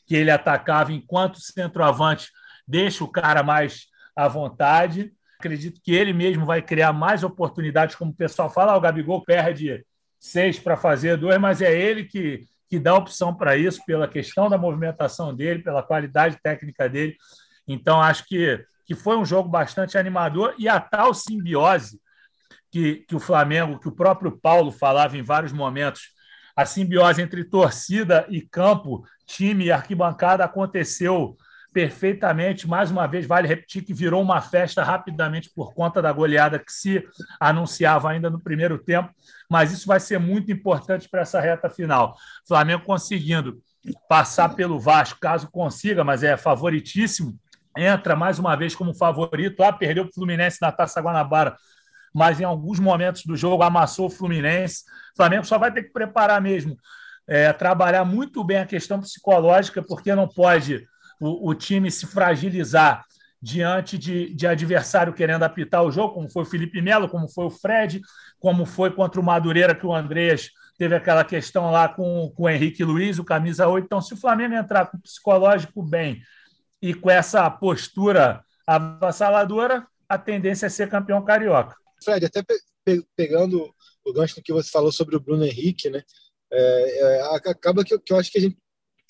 [0.05, 2.29] que ele atacava enquanto centroavante
[2.67, 5.13] deixa o cara mais à vontade.
[5.39, 9.23] Acredito que ele mesmo vai criar mais oportunidades, como o pessoal fala, ah, o Gabigol
[9.23, 9.85] perde
[10.19, 14.49] seis para fazer dois, mas é ele que, que dá opção para isso, pela questão
[14.49, 17.15] da movimentação dele, pela qualidade técnica dele.
[17.67, 21.99] Então, acho que, que foi um jogo bastante animador e a tal simbiose
[22.71, 26.01] que, que o Flamengo, que o próprio Paulo falava em vários momentos,
[26.55, 31.37] a simbiose entre torcida e campo, time e arquibancada aconteceu
[31.77, 32.67] perfeitamente.
[32.67, 36.73] Mais uma vez, vale repetir que virou uma festa rapidamente por conta da goleada que
[36.73, 37.07] se
[37.39, 39.13] anunciava ainda no primeiro tempo,
[39.47, 42.17] mas isso vai ser muito importante para essa reta final.
[42.47, 43.61] Flamengo conseguindo
[44.09, 47.37] passar pelo Vasco, caso consiga, mas é favoritíssimo,
[47.77, 49.61] entra mais uma vez como favorito.
[49.61, 51.55] Ah, perdeu o Fluminense na Taça Guanabara,
[52.11, 54.81] mas em alguns momentos do jogo amassou o Fluminense.
[55.13, 56.75] O Flamengo só vai ter que preparar mesmo,
[57.27, 60.87] é, trabalhar muito bem a questão psicológica, porque não pode
[61.19, 63.05] o, o time se fragilizar
[63.41, 67.45] diante de, de, adversário querendo apitar o jogo, como foi o Felipe Melo, como foi
[67.45, 68.01] o Fred,
[68.39, 72.49] como foi contra o Madureira, que o Andrés teve aquela questão lá com, com o
[72.49, 73.85] Henrique Luiz, o camisa 8.
[73.85, 76.21] Então, se o Flamengo entrar com o psicológico bem
[76.81, 81.75] e com essa postura avassaladora, a tendência é ser campeão carioca.
[82.03, 82.53] Fred, até pe
[82.85, 83.73] pe pegando
[84.05, 86.01] o gancho que você falou sobre o Bruno Henrique, né?
[86.51, 88.57] É, é, acaba que, que eu acho que a gente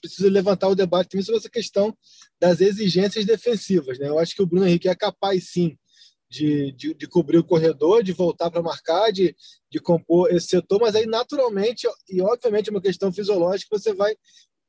[0.02, 1.96] precisa levantar o debate também sobre essa questão
[2.40, 3.98] das exigências defensivas.
[4.00, 4.08] Né?
[4.08, 5.78] Eu acho que o Bruno Henrique é capaz, sim,
[6.30, 9.36] de, de, de cobrir o corredor, de voltar para marcar, de,
[9.72, 14.16] de compor esse setor, mas aí, naturalmente, e obviamente, é uma questão fisiológica, você vai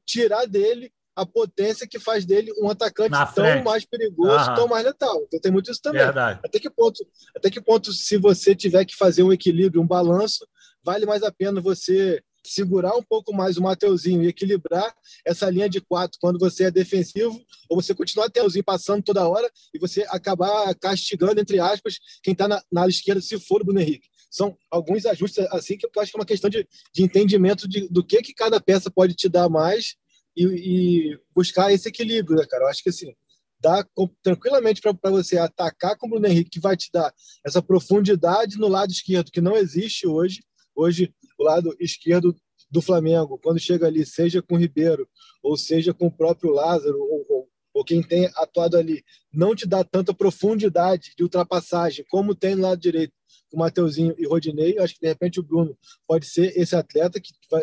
[0.06, 5.20] tirar dele a potência que faz dele um atacante tão mais perigoso, tão mais letal.
[5.26, 6.00] Então tem muito isso também.
[6.00, 6.38] Verdade.
[6.44, 7.04] Até que ponto,
[7.36, 10.46] até que ponto, se você tiver que fazer um equilíbrio, um balanço,
[10.82, 15.68] vale mais a pena você segurar um pouco mais o Mateuzinho e equilibrar essa linha
[15.68, 20.04] de quatro quando você é defensivo, ou você continuar Mateuzinho passando toda hora e você
[20.08, 24.08] acabar castigando, entre aspas, quem está na, área esquerda, se for o Bruno Henrique.
[24.30, 27.88] São alguns ajustes assim que eu acho que é uma questão de, de entendimento de,
[27.88, 29.96] do que, que cada peça pode te dar mais
[30.36, 32.64] e, e buscar esse equilíbrio, né, cara?
[32.64, 33.14] Eu acho que assim,
[33.60, 33.84] dá
[34.22, 37.12] tranquilamente para você atacar com o Bruno Henrique, que vai te dar
[37.44, 40.42] essa profundidade no lado esquerdo, que não existe hoje.
[40.76, 42.36] Hoje, o lado esquerdo
[42.70, 45.08] do Flamengo, quando chega ali, seja com o Ribeiro,
[45.42, 49.66] ou seja com o próprio Lázaro, ou, ou, ou quem tem atuado ali, não te
[49.66, 53.12] dá tanta profundidade de ultrapassagem como tem no lado direito
[53.52, 54.76] o Mateuzinho e Rodinei.
[54.76, 57.62] Eu acho que de repente o Bruno pode ser esse atleta que vai,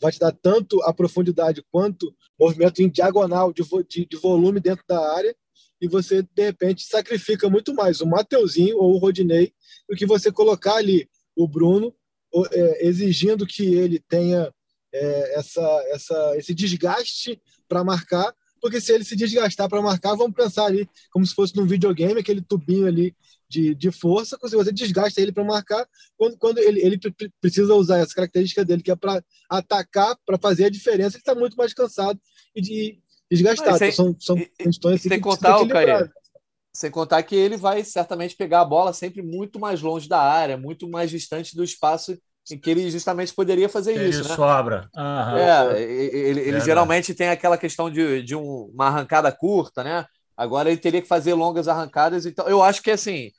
[0.00, 4.84] vai te dar tanto a profundidade quanto movimento em diagonal de, de, de volume dentro
[4.88, 5.36] da área
[5.80, 9.52] e você, de repente, sacrifica muito mais o Mateuzinho ou o Rodinei
[9.88, 11.94] do que você colocar ali o Bruno
[12.80, 14.52] exigindo que ele tenha
[14.92, 20.34] é, essa, essa, esse desgaste para marcar, porque se ele se desgastar para marcar, vamos
[20.34, 23.14] pensar ali como se fosse num videogame, aquele tubinho ali
[23.48, 26.98] de, de força, se você desgasta ele para marcar, quando, quando ele, ele
[27.40, 31.34] precisa usar essa característica dele, que é para atacar, para fazer a diferença, ele está
[31.34, 32.20] muito mais cansado
[32.54, 32.98] e de
[33.30, 33.78] desgastar.
[33.78, 36.10] Sem, então, são, são questões assim, sem contar, o Caio,
[36.76, 40.58] sem contar que ele vai certamente pegar a bola sempre muito mais longe da área,
[40.58, 42.16] muito mais distante do espaço
[42.50, 44.20] em que ele justamente poderia fazer ele isso.
[44.20, 44.36] Ele né?
[44.36, 44.90] sobra.
[45.74, 50.04] É, ele, ele geralmente tem aquela questão de, de um, uma arrancada curta, né?
[50.36, 52.26] Agora ele teria que fazer longas arrancadas.
[52.26, 53.30] Então, eu acho que assim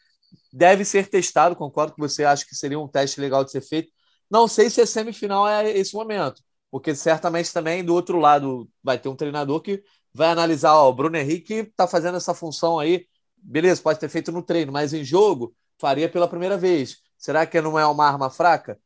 [0.52, 1.56] deve ser testado.
[1.56, 2.26] Concordo com você.
[2.26, 3.92] Acho que seria um teste legal de ser feito.
[4.30, 8.98] Não sei se a semifinal é esse momento, porque certamente também do outro lado vai
[8.98, 9.82] ter um treinador que
[10.14, 10.74] vai analisar.
[10.74, 13.06] Ó, o Bruno Henrique está fazendo essa função aí.
[13.50, 16.98] Beleza, pode ter feito no treino, mas em jogo faria pela primeira vez.
[17.18, 18.78] Será que não é uma arma fraca?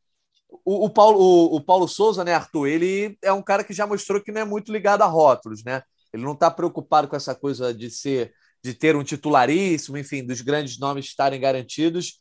[0.63, 2.67] O, o, Paulo, o, o, Paulo Souza, né, Arthur?
[2.67, 5.81] Ele é um cara que já mostrou que não é muito ligado a rótulos, né?
[6.13, 10.41] Ele não está preocupado com essa coisa de ser, de ter um titularíssimo, enfim, dos
[10.41, 12.19] grandes nomes estarem garantidos.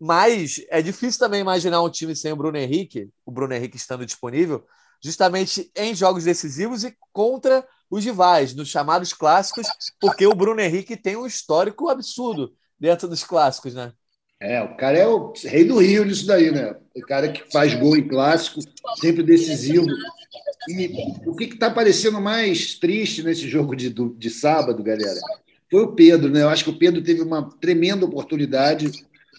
[0.00, 4.06] Mas é difícil também imaginar um time sem o Bruno Henrique, o Bruno Henrique estando
[4.06, 4.64] disponível,
[5.04, 9.66] justamente em jogos decisivos e contra os rivais, nos chamados clássicos,
[10.00, 13.92] porque o Bruno Henrique tem um histórico absurdo dentro dos clássicos, né?
[14.40, 16.74] É, o cara é o rei do Rio nisso daí, né?
[16.96, 18.60] O cara que faz gol em clássico,
[18.96, 19.86] sempre decisivo.
[20.66, 20.90] E
[21.26, 25.20] o que está parecendo mais triste nesse jogo de, de sábado, galera,
[25.70, 26.42] foi o Pedro, né?
[26.42, 28.90] Eu acho que o Pedro teve uma tremenda oportunidade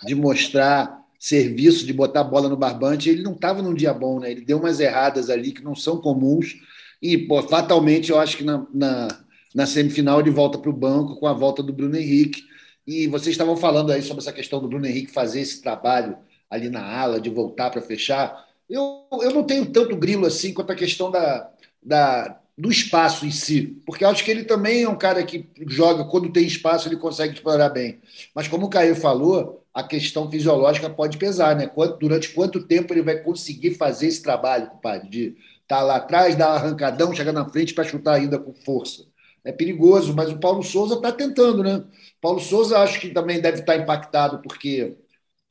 [0.06, 3.10] de mostrar serviço, de botar a bola no barbante.
[3.10, 4.30] Ele não estava num dia bom, né?
[4.30, 6.56] Ele deu umas erradas ali que não são comuns.
[7.04, 9.08] E, pô, fatalmente, eu acho que na, na,
[9.54, 12.46] na semifinal ele volta para o banco com a volta do Bruno Henrique
[12.88, 16.18] e vocês estavam falando aí sobre essa questão do Bruno Henrique fazer esse trabalho
[16.50, 18.48] ali na ala, de voltar para fechar.
[18.70, 21.52] Eu, eu não tenho tanto grilo assim quanto a questão da,
[21.84, 26.06] da, do espaço em si, porque acho que ele também é um cara que joga,
[26.06, 28.00] quando tem espaço, ele consegue explorar bem.
[28.34, 31.70] Mas como o Caio falou, a questão fisiológica pode pesar, né?
[32.00, 35.36] durante quanto tempo ele vai conseguir fazer esse trabalho, compadre, de
[35.74, 39.04] estar tá lá atrás, um arrancadão, chegar na frente para chutar ainda com força
[39.44, 41.84] é perigoso, mas o Paulo Souza está tentando, né?
[42.22, 44.96] Paulo Souza acho que também deve estar tá impactado, porque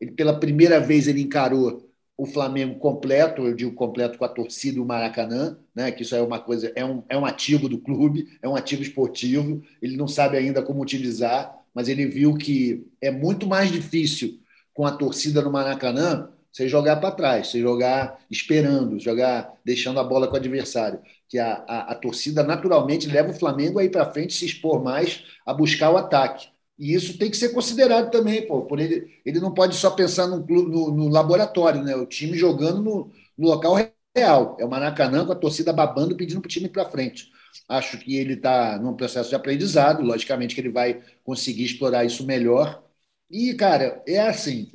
[0.00, 4.78] ele, pela primeira vez ele encarou o Flamengo completo, eu digo completo com a torcida
[4.78, 5.92] e o Maracanã, né?
[5.92, 8.82] Que isso é uma coisa, é um, é um ativo do clube, é um ativo
[8.82, 14.40] esportivo, ele não sabe ainda como utilizar, mas ele viu que é muito mais difícil
[14.74, 20.04] com a torcida no Maracanã você jogar para trás, você jogar esperando, jogar deixando a
[20.04, 21.00] bola com o adversário.
[21.28, 25.24] Que a, a, a torcida naturalmente leva o Flamengo aí para frente, se expor mais
[25.46, 26.48] a buscar o ataque.
[26.78, 28.62] E isso tem que ser considerado também, pô.
[28.66, 31.94] Por ele, ele não pode só pensar no, no, no laboratório, né?
[31.96, 33.74] O time jogando no, no local
[34.16, 34.56] real.
[34.60, 37.30] É o Maracanã com a torcida babando, pedindo para o time ir para frente.
[37.68, 42.26] Acho que ele está num processo de aprendizado, logicamente que ele vai conseguir explorar isso
[42.26, 42.82] melhor.
[43.30, 44.70] E, cara, é assim: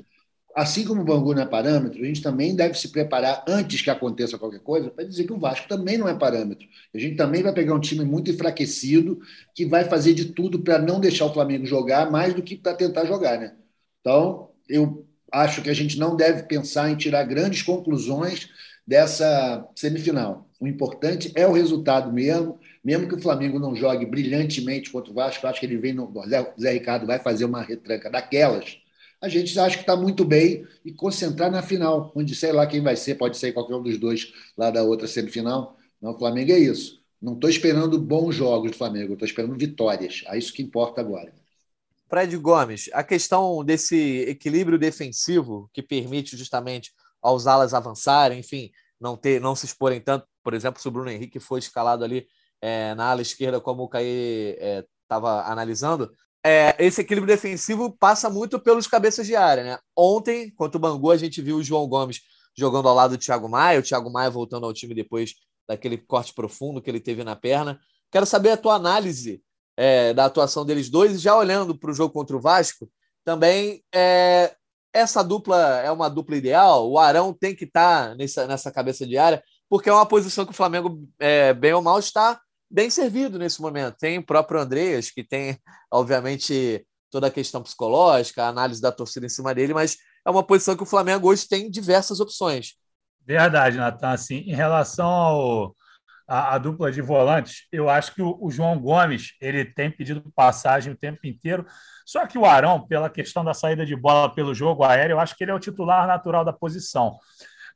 [0.57, 3.91] assim como o Bangu não é parâmetro, a gente também deve se preparar antes que
[3.91, 6.67] aconteça qualquer coisa para dizer que o Vasco também não é parâmetro.
[6.91, 9.19] A gente também vai pegar um time muito enfraquecido
[9.53, 12.73] que vai fazer de tudo para não deixar o Flamengo jogar mais do que para
[12.73, 13.53] tentar jogar, né?
[14.01, 18.49] Então, eu acho que a gente não deve pensar em tirar grandes conclusões
[18.85, 20.49] dessa semifinal.
[20.59, 25.13] O importante é o resultado mesmo, mesmo que o Flamengo não jogue brilhantemente contra o
[25.13, 26.11] Vasco, acho que ele vem no
[26.59, 28.79] Zé Ricardo vai fazer uma retranca daquelas
[29.21, 32.81] a gente acha que está muito bem e concentrar na final, onde sei lá quem
[32.81, 35.77] vai ser, pode ser qualquer um dos dois lá da outra semifinal.
[36.01, 37.01] Não, o Flamengo é isso.
[37.21, 40.23] Não estou esperando bons jogos do Flamengo, estou esperando vitórias.
[40.27, 41.33] É isso que importa agora.
[42.07, 49.17] Fred Gomes, a questão desse equilíbrio defensivo que permite justamente aos alas avançarem, enfim, não
[49.17, 50.25] ter, não se exporem tanto.
[50.43, 52.27] Por exemplo, se o Bruno Henrique foi escalado ali
[52.61, 56.11] é, na ala esquerda, como o Caê estava é, analisando,
[56.47, 59.79] é, esse equilíbrio defensivo passa muito pelos cabeças de área, né?
[59.93, 62.21] Ontem, contra o Bangu, a gente viu o João Gomes
[62.57, 65.33] jogando ao lado do Thiago Maia, o Thiago Maia voltando ao time depois
[65.67, 67.77] daquele corte profundo que ele teve na perna.
[68.09, 69.43] Quero saber a tua análise
[69.75, 72.89] é, da atuação deles dois e já olhando para o jogo contra o Vasco,
[73.25, 74.55] também é,
[74.93, 76.89] essa dupla é uma dupla ideal?
[76.89, 80.45] O Arão tem que estar tá nessa, nessa cabeça de área, porque é uma posição
[80.45, 83.97] que o Flamengo, é, bem ou mal, está bem servido nesse momento.
[83.97, 85.57] Tem o próprio Andreas, que tem,
[85.91, 90.43] obviamente, toda a questão psicológica, a análise da torcida em cima dele, mas é uma
[90.43, 92.73] posição que o Flamengo hoje tem diversas opções.
[93.25, 94.09] Verdade, Natan.
[94.09, 95.75] Assim, em relação ao,
[96.27, 100.23] a, a, dupla de volantes, eu acho que o, o, João Gomes ele tem pedido
[100.35, 101.65] passagem o tempo inteiro.
[102.05, 105.35] Só que o Arão, pela questão da saída de bola pelo jogo aéreo, eu acho
[105.35, 107.17] que ele é o titular natural da posição.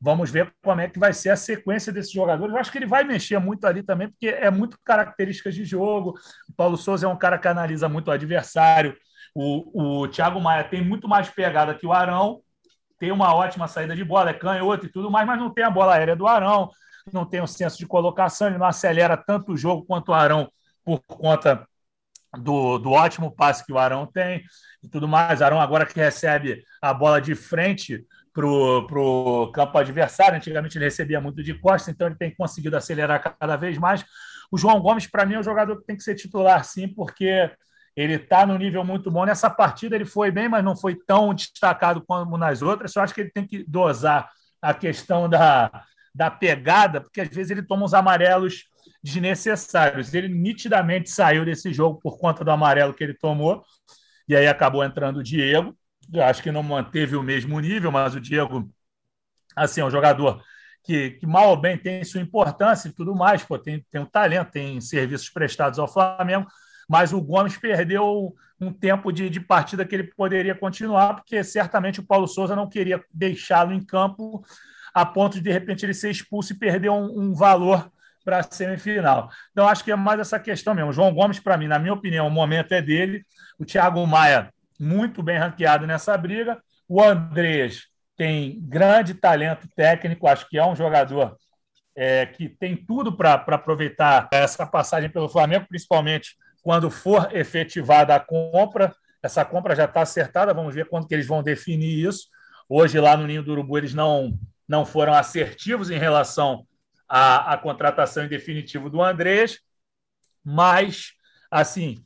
[0.03, 2.51] Vamos ver como é que vai ser a sequência desses jogadores.
[2.51, 6.17] Eu acho que ele vai mexer muito ali também, porque é muito características de jogo.
[6.49, 8.97] O Paulo Souza é um cara que analisa muito o adversário.
[9.35, 12.41] O, o Thiago Maia tem muito mais pegada que o Arão,
[12.97, 15.69] tem uma ótima saída de bola, é canhoto e tudo mais, mas não tem a
[15.69, 16.71] bola aérea do Arão.
[17.13, 20.51] não tem um senso de colocação, ele não acelera tanto o jogo quanto o Arão
[20.83, 21.67] por conta
[22.39, 24.43] do, do ótimo passe que o Arão tem
[24.81, 25.41] e tudo mais.
[25.41, 30.37] Arão agora que recebe a bola de frente para o campo adversário.
[30.37, 34.05] Antigamente ele recebia muito de costas, então ele tem conseguido acelerar cada vez mais.
[34.51, 37.49] O João Gomes, para mim, é um jogador que tem que ser titular, sim, porque
[37.95, 39.25] ele está no nível muito bom.
[39.25, 42.95] Nessa partida ele foi bem, mas não foi tão destacado como nas outras.
[42.95, 44.29] Eu acho que ele tem que dosar
[44.61, 48.65] a questão da, da pegada, porque às vezes ele toma uns amarelos
[49.03, 50.13] desnecessários.
[50.13, 53.63] Ele nitidamente saiu desse jogo por conta do amarelo que ele tomou,
[54.27, 55.75] e aí acabou entrando o Diego.
[56.13, 58.69] Eu acho que não manteve o mesmo nível, mas o Diego,
[59.55, 60.43] assim, é um jogador
[60.83, 64.05] que, que mal ou bem tem sua importância e tudo mais, pô, tem, tem um
[64.05, 66.47] talento, tem serviços prestados ao Flamengo,
[66.89, 71.99] mas o Gomes perdeu um tempo de, de partida que ele poderia continuar, porque certamente
[71.99, 74.43] o Paulo Souza não queria deixá-lo em campo
[74.93, 77.89] a ponto de, de repente, ele ser expulso e perder um, um valor
[78.23, 79.29] para a semifinal.
[79.51, 80.93] Então, acho que é mais essa questão mesmo.
[80.93, 83.25] João Gomes, para mim, na minha opinião, o momento é dele.
[83.57, 86.61] O Thiago Maia, muito bem ranqueado nessa briga.
[86.87, 87.83] O Andrés
[88.17, 91.37] tem grande talento técnico, acho que é um jogador
[91.95, 98.19] é, que tem tudo para aproveitar essa passagem pelo Flamengo, principalmente quando for efetivada a
[98.19, 98.93] compra.
[99.21, 102.27] Essa compra já está acertada, vamos ver quando que eles vão definir isso.
[102.67, 106.65] Hoje, lá no Ninho do Urubu, eles não, não foram assertivos em relação
[107.07, 109.59] a, a contratação em definitivo do Andrés,
[110.43, 111.11] mas,
[111.51, 112.01] assim,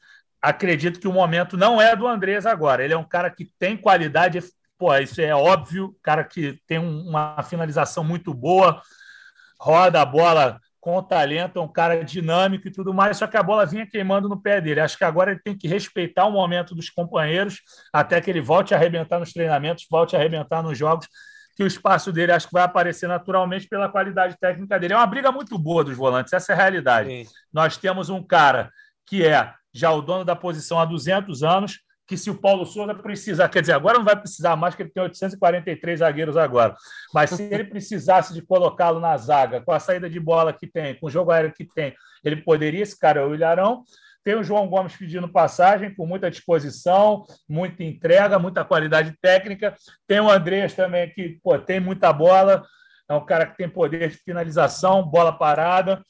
[0.46, 2.84] acredito que o momento não é do Andrés agora.
[2.84, 4.40] Ele é um cara que tem qualidade,
[4.78, 8.80] pô, isso é óbvio, cara que tem uma finalização muito boa,
[9.60, 13.42] roda a bola com talento, é um cara dinâmico e tudo mais, só que a
[13.42, 14.80] bola vinha queimando no pé dele.
[14.80, 17.60] Acho que agora ele tem que respeitar o momento dos companheiros
[17.92, 21.08] até que ele volte a arrebentar nos treinamentos, volte a arrebentar nos jogos
[21.56, 24.94] que o espaço dele acho que vai aparecer naturalmente pela qualidade técnica dele.
[24.94, 27.10] É uma briga muito boa dos volantes, essa é a realidade.
[27.10, 27.32] Sim.
[27.52, 28.70] Nós temos um cara
[29.08, 32.94] que é já o dono da posição há 200 anos, que se o Paulo Souza
[32.96, 36.76] precisar, quer dizer, agora não vai precisar mais, que ele tem 843 zagueiros agora,
[37.14, 40.96] mas se ele precisasse de colocá-lo na zaga, com a saída de bola que tem,
[40.96, 43.84] com o jogo aéreo que tem, ele poderia, esse cara é o Ilharão,
[44.24, 49.76] tem o João Gomes pedindo passagem, com muita disposição, muita entrega, muita qualidade técnica.
[50.08, 52.66] Tem o Andrés também, que pô, tem muita bola,
[53.08, 56.04] é um cara que tem poder de finalização, bola parada.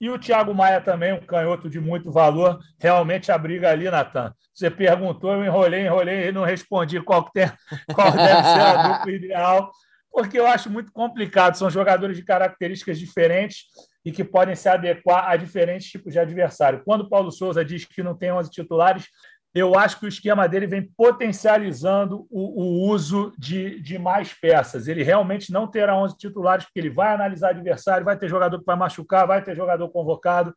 [0.00, 2.58] E o Thiago Maia também, um canhoto de muito valor.
[2.78, 4.32] Realmente a briga ali, Natan.
[4.54, 7.50] Você perguntou, eu enrolei, enrolei e não respondi qual, que tem,
[7.94, 9.72] qual deve ser a dupla ideal,
[10.10, 11.56] porque eu acho muito complicado.
[11.56, 13.64] São jogadores de características diferentes
[14.04, 16.82] e que podem se adequar a diferentes tipos de adversário.
[16.84, 19.06] Quando Paulo Souza diz que não tem 11 titulares,
[19.54, 24.88] eu acho que o esquema dele vem potencializando o, o uso de, de, mais peças.
[24.88, 28.66] Ele realmente não terá 11 titulares, porque ele vai analisar adversário, vai ter jogador que
[28.66, 30.54] vai machucar, vai ter jogador convocado.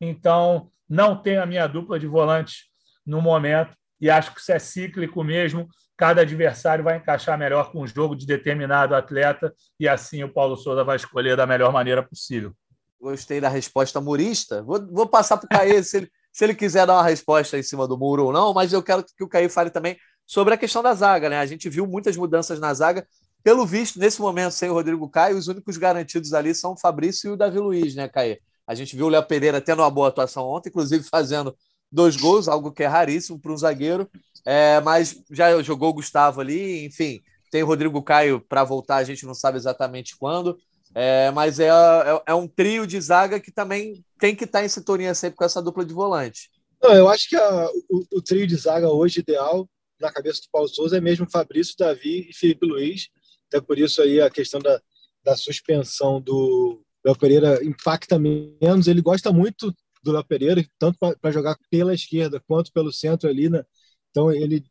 [0.00, 2.66] Então, não tem a minha dupla de volantes
[3.04, 5.68] no momento, e acho que isso é cíclico mesmo.
[5.96, 10.56] Cada adversário vai encaixar melhor com o jogo de determinado atleta, e assim o Paulo
[10.56, 12.54] Souza vai escolher da melhor maneira possível.
[13.00, 14.62] Gostei da resposta murista.
[14.62, 17.62] Vou, vou passar para o Caê se ele, se ele quiser dar uma resposta em
[17.62, 20.56] cima do muro ou não, mas eu quero que o Caê fale também sobre a
[20.56, 21.28] questão da zaga.
[21.28, 21.38] Né?
[21.38, 23.06] A gente viu muitas mudanças na zaga.
[23.42, 27.30] Pelo visto, nesse momento, sem o Rodrigo Caio, os únicos garantidos ali são o Fabrício
[27.30, 28.40] e o Davi Luiz, né, Caê?
[28.66, 31.56] A gente viu o Léo Pereira tendo uma boa atuação ontem, inclusive fazendo
[31.90, 34.10] dois gols, algo que é raríssimo para um zagueiro.
[34.44, 39.04] É, mas já jogou o Gustavo ali, enfim, tem o Rodrigo Caio para voltar, a
[39.04, 40.58] gente não sabe exatamente quando.
[40.94, 44.64] É, mas é, é, é, um trio de zaga que também tem que estar tá
[44.64, 46.50] em sintonia sempre com essa dupla de volante.
[46.82, 49.68] Não, eu acho que a, o, o, trio de zaga hoje ideal
[50.00, 53.08] na cabeça do Paulo Souza é mesmo Fabrício, Davi e Felipe Luiz.
[53.48, 54.80] Até por isso aí a questão da,
[55.24, 58.86] da suspensão do Léo Pereira impacta menos.
[58.86, 63.48] Ele gosta muito do Léo Pereira, tanto para jogar pela esquerda quanto pelo centro ali.
[63.48, 63.64] Né?
[64.10, 64.64] Então ele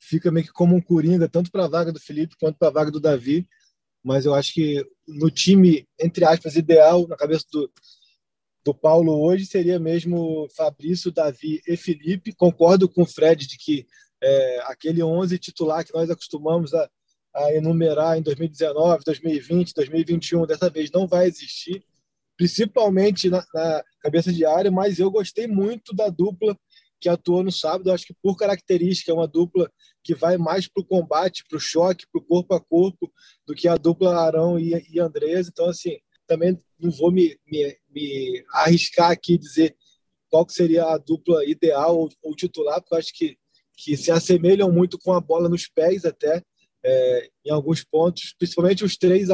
[0.00, 2.72] fica meio que como um coringa, tanto para a vaga do Felipe quanto para a
[2.72, 3.46] vaga do Davi
[4.06, 7.68] mas eu acho que no time, entre aspas, ideal, na cabeça do,
[8.64, 12.32] do Paulo hoje, seria mesmo Fabrício, Davi e Felipe.
[12.32, 13.84] Concordo com o Fred de que
[14.22, 16.88] é, aquele 11 titular que nós acostumamos a,
[17.34, 21.84] a enumerar em 2019, 2020, 2021, dessa vez não vai existir,
[22.36, 26.56] principalmente na, na cabeça de área, mas eu gostei muito da dupla
[27.06, 27.92] que atuou no sábado.
[27.92, 29.70] Acho que, por característica, é uma dupla
[30.02, 33.12] que vai mais para o combate, para o choque, para o corpo a corpo,
[33.46, 35.46] do que a dupla Arão e, e Andrés.
[35.46, 39.76] Então, assim, também não vou me, me, me arriscar aqui dizer
[40.28, 43.38] qual seria a dupla ideal ou, ou, titular, porque eu acho que,
[43.76, 46.42] que se assemelham muito com a bola nos pés até,
[46.84, 49.28] é, em alguns pontos, principalmente os três,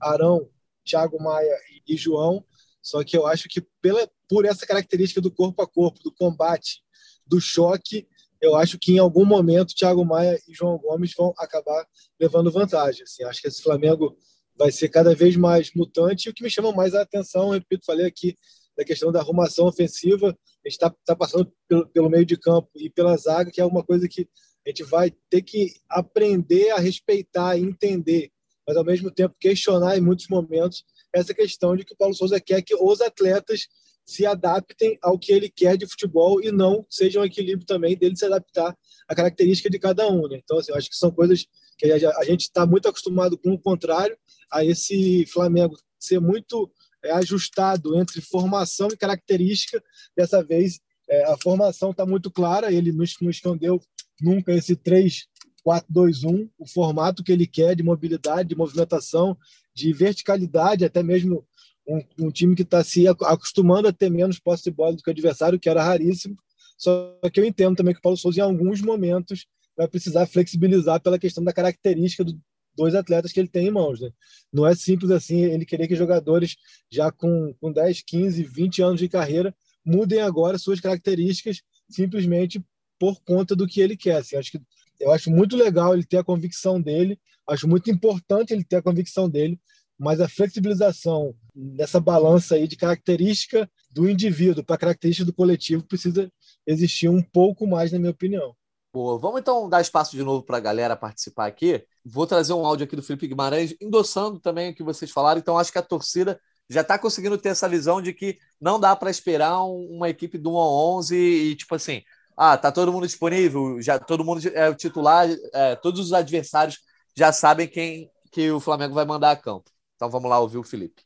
[0.00, 0.48] Arão,
[0.84, 2.44] Thiago Maia e João,
[2.80, 6.80] só que eu acho que pela, por essa característica do corpo a corpo, do combate,
[7.28, 8.06] do choque,
[8.40, 11.86] eu acho que em algum momento Thiago Maia e João Gomes vão acabar
[12.20, 13.02] levando vantagem.
[13.02, 14.16] Assim, acho que esse Flamengo
[14.56, 16.26] vai ser cada vez mais mutante.
[16.26, 18.36] E o que me chama mais a atenção, repito, falei aqui
[18.76, 20.28] da questão da arrumação ofensiva.
[20.28, 23.64] A gente está tá passando pelo, pelo, meio de campo e pela zaga, que é
[23.64, 24.28] uma coisa que
[24.64, 28.30] a gente vai ter que aprender a respeitar e entender,
[28.66, 32.38] mas ao mesmo tempo questionar em muitos momentos essa questão de que o Paulo Souza
[32.38, 33.66] quer que os atletas
[34.08, 38.16] se adaptem ao que ele quer de futebol e não seja um equilíbrio também dele
[38.16, 38.74] se adaptar
[39.06, 40.26] à característica de cada um.
[40.26, 40.40] Né?
[40.42, 41.46] Então, assim, eu acho que são coisas
[41.76, 44.16] que a gente está muito acostumado com o contrário,
[44.50, 46.72] a esse Flamengo ser muito
[47.04, 49.78] é, ajustado entre formação e característica.
[50.16, 53.78] Dessa vez, é, a formação está muito clara, ele não, não escondeu
[54.22, 59.36] nunca esse 3-4-2-1, o formato que ele quer de mobilidade, de movimentação,
[59.74, 61.46] de verticalidade, até mesmo
[61.88, 65.08] um, um time que está se acostumando a ter menos posse de bola do que
[65.08, 66.36] o adversário, que era raríssimo.
[66.76, 71.00] Só que eu entendo também que o Paulo Souza, em alguns momentos, vai precisar flexibilizar
[71.00, 72.38] pela questão da característica do,
[72.78, 74.00] dois atletas que ele tem em mãos.
[74.00, 74.10] Né?
[74.52, 76.56] Não é simples assim ele querer que jogadores
[76.90, 81.60] já com, com 10, 15, 20 anos de carreira mudem agora suas características
[81.90, 82.62] simplesmente
[82.98, 84.18] por conta do que ele quer.
[84.18, 84.60] Assim, acho que,
[85.00, 87.18] eu acho muito legal ele ter a convicção dele,
[87.48, 89.58] acho muito importante ele ter a convicção dele,
[89.98, 96.30] mas a flexibilização nessa balança aí de característica do indivíduo para característica do coletivo precisa
[96.66, 98.54] existir um pouco mais, na minha opinião.
[98.92, 99.18] Boa.
[99.18, 101.84] Vamos então dar espaço de novo para a galera participar aqui.
[102.04, 105.38] Vou trazer um áudio aqui do Felipe Guimarães, endossando também o que vocês falaram.
[105.38, 106.40] Então, acho que a torcida
[106.70, 110.52] já está conseguindo ter essa visão de que não dá para esperar uma equipe do
[110.52, 112.02] 1 a 11 e, tipo assim,
[112.36, 116.78] ah, tá todo mundo disponível, já todo mundo é o titular, é, todos os adversários
[117.16, 119.70] já sabem quem que o Flamengo vai mandar a campo.
[119.98, 121.02] Então, vamos lá ouvir o Felipe.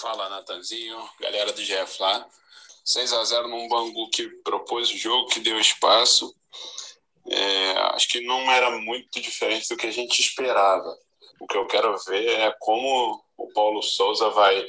[0.00, 1.62] Fala, Natanzinho, galera do
[1.98, 2.28] lá.
[2.84, 6.32] 6 a 0 num Bangu que propôs o jogo, que deu espaço
[7.28, 10.96] é, acho que não era muito diferente do que a gente esperava.
[11.40, 14.66] O que eu quero ver é como o Paulo Souza vai,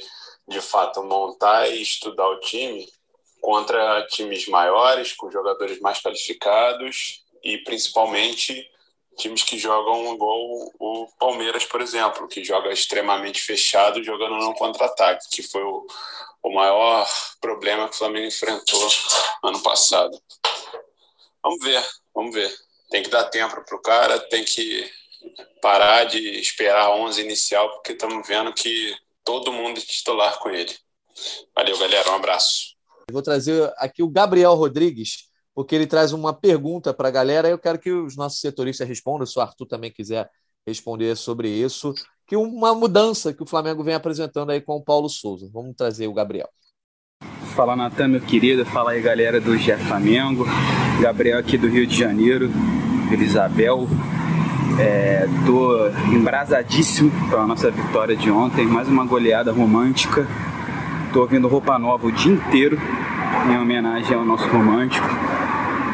[0.48, 2.88] de fato, montar e estudar o time
[3.40, 8.64] contra times maiores, com jogadores mais qualificados e principalmente
[9.16, 10.40] times que jogam igual
[10.78, 15.86] o Palmeiras, por exemplo, que joga extremamente fechado, jogando no contra-ataque, que foi o,
[16.42, 17.06] o maior
[17.40, 18.88] problema que o Flamengo enfrentou
[19.42, 20.18] ano passado.
[21.42, 21.84] Vamos ver,
[22.14, 22.52] vamos ver.
[22.90, 24.90] Tem que dar tempo para o cara, tem que
[25.60, 28.94] parar de esperar a 11 inicial, porque estamos vendo que
[29.24, 30.74] todo mundo é titular com ele.
[31.54, 32.10] Valeu, galera.
[32.10, 32.74] Um abraço.
[33.10, 37.48] Vou trazer aqui o Gabriel Rodrigues, porque ele traz uma pergunta para a galera.
[37.48, 40.30] Eu quero que os nossos setoristas respondam, se o Arthur também quiser
[40.66, 41.94] responder sobre isso.
[42.26, 45.50] Que uma mudança que o Flamengo vem apresentando aí com o Paulo Souza.
[45.52, 46.48] Vamos trazer o Gabriel.
[47.54, 48.64] Fala Natan, meu querido.
[48.64, 50.46] Fala aí, galera do GE Flamengo.
[51.00, 52.48] Gabriel aqui do Rio de Janeiro,
[53.10, 53.86] Vila Isabel.
[54.80, 55.26] É,
[56.10, 58.66] embrasadíssimo pela nossa vitória de ontem.
[58.66, 60.26] Mais uma goleada romântica.
[61.12, 62.78] Tô ouvindo roupa nova o dia inteiro
[63.50, 65.06] em homenagem ao nosso romântico.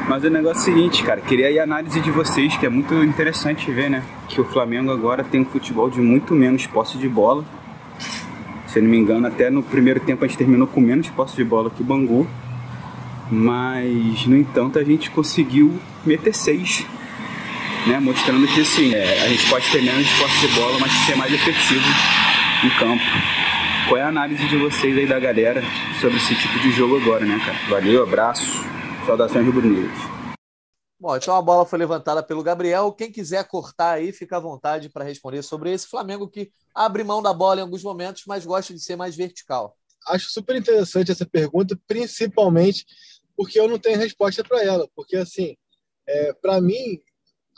[0.08, 2.68] Mas o negócio é o seguinte, cara, queria aí a análise de vocês, que é
[2.68, 4.02] muito interessante ver, né?
[4.28, 7.44] Que o Flamengo agora tem um futebol de muito menos posse de bola
[8.68, 11.34] se eu não me engano, até no primeiro tempo a gente terminou com menos posse
[11.34, 12.28] de bola que o Bangu.
[13.30, 16.86] Mas, no entanto, a gente conseguiu meter seis.
[17.86, 17.98] Né?
[17.98, 21.32] Mostrando que assim, é, a gente pode ter menos posse de bola, mas ser mais
[21.32, 21.88] efetivo
[22.62, 23.02] em campo.
[23.88, 25.62] Qual é a análise de vocês aí da galera
[25.98, 27.58] sobre esse tipo de jogo agora, né, cara?
[27.70, 28.67] Valeu, abraço,
[29.08, 29.96] saudações rubro-negras.
[31.00, 32.92] Bom, então a bola foi levantada pelo Gabriel.
[32.92, 37.22] Quem quiser cortar aí, fica à vontade para responder sobre esse Flamengo que abre mão
[37.22, 39.74] da bola em alguns momentos, mas gosta de ser mais vertical.
[40.08, 42.84] Acho super interessante essa pergunta, principalmente
[43.34, 44.86] porque eu não tenho resposta para ela.
[44.94, 45.56] Porque, assim,
[46.06, 47.00] é, para mim,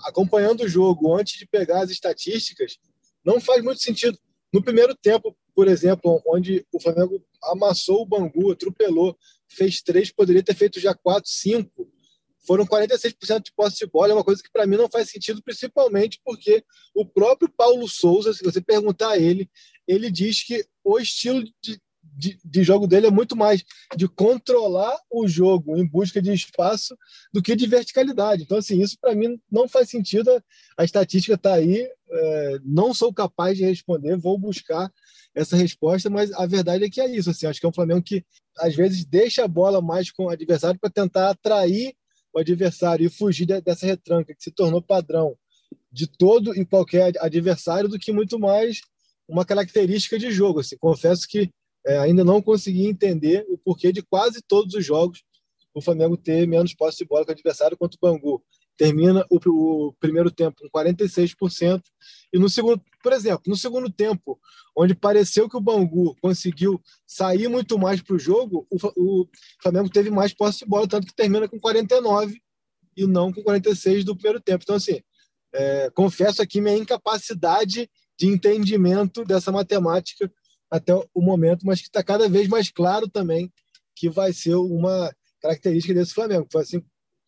[0.05, 2.77] acompanhando o jogo antes de pegar as estatísticas,
[3.25, 4.17] não faz muito sentido.
[4.53, 9.17] No primeiro tempo, por exemplo, onde o Flamengo amassou o Bangu, atropelou,
[9.51, 11.91] fez três, poderia ter feito já quatro, cinco.
[12.47, 15.43] Foram 46% de posse de bola, é uma coisa que para mim não faz sentido,
[15.43, 19.51] principalmente porque o próprio Paulo Souza, se você perguntar a ele,
[19.87, 21.79] ele diz que o estilo de,
[22.13, 23.65] de, de, jogo dele é muito mais
[23.97, 26.97] de controlar o jogo em busca de espaço
[27.33, 28.43] do que de verticalidade.
[28.43, 30.31] Então, assim, isso para mim não faz sentido.
[30.77, 34.93] A estatística está aí, é, não sou capaz de responder, vou buscar
[35.35, 37.31] essa resposta, mas a verdade é que é isso.
[37.31, 38.25] Assim, acho que é um Flamengo que
[38.59, 41.95] às vezes deixa a bola mais com o adversário para tentar atrair
[42.33, 45.37] o adversário e fugir dessa retranca que se tornou padrão
[45.93, 48.81] de todo e qualquer adversário do que muito mais
[49.29, 50.61] uma característica de jogo.
[50.61, 51.51] Assim, confesso que
[51.87, 55.23] é, ainda não consegui entender o porquê de quase todos os jogos
[55.75, 58.43] o Flamengo ter menos posse de bola que o adversário quanto o Bangu.
[58.77, 59.39] Termina o,
[59.89, 61.83] o, primeiro tempo com 46%,
[62.33, 64.41] e no segundo, por exemplo, no segundo tempo,
[64.75, 69.29] onde pareceu que o Bangu conseguiu sair muito mais para o jogo, o
[69.63, 72.35] Flamengo teve mais posse de bola, tanto que termina com 49%
[72.97, 74.63] e não com 46% do primeiro tempo.
[74.63, 75.03] Então, assim,
[75.53, 80.33] é, confesso aqui minha incapacidade de entendimento dessa matemática
[80.71, 83.53] até o momento, mas que está cada vez mais claro também
[83.97, 86.47] que vai ser uma característica desse Flamengo.
[86.51, 86.83] Foi assim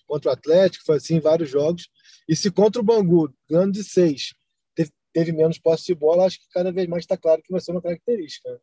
[0.07, 1.88] contra o Atlético, foi assim em vários jogos.
[2.28, 4.34] E se contra o Bangu, ganhando de seis,
[4.74, 7.61] teve, teve menos posse de bola, acho que cada vez mais está claro que vai
[7.61, 8.61] ser uma característica.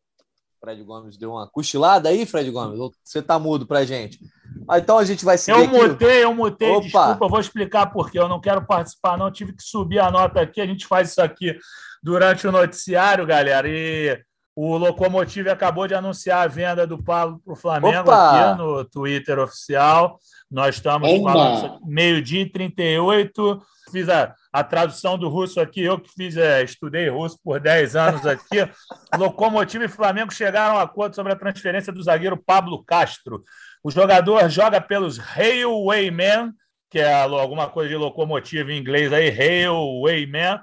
[0.60, 2.78] Fred Gomes deu uma cochilada aí, Fred Gomes?
[3.04, 4.20] Você tá mudo pra gente.
[4.68, 5.58] Ah, então a gente vai seguir.
[5.58, 6.82] Eu mutei, eu mutei, Opa.
[6.82, 8.20] desculpa, eu vou explicar por quê.
[8.20, 9.32] Eu não quero participar, não.
[9.32, 10.60] tive que subir a nota aqui.
[10.60, 11.58] A gente faz isso aqui
[12.04, 13.68] durante o noticiário, galera.
[13.70, 14.22] E
[14.56, 18.52] o Locomotive acabou de anunciar a venda do Pablo para o Flamengo Opa!
[18.52, 20.20] aqui no Twitter oficial.
[20.52, 21.32] Nós estamos Opa!
[21.32, 23.62] falando meio-dia e 38.
[23.92, 27.96] Fiz a, a tradução do russo aqui, eu que fiz, é, estudei russo por 10
[27.96, 28.70] anos aqui.
[29.18, 33.44] Locomotive e Flamengo chegaram a acordo sobre a transferência do zagueiro Pablo Castro.
[33.84, 36.52] O jogador joga pelos Railwaymen,
[36.90, 40.60] que é alguma coisa de locomotiva em inglês aí, Railwaymen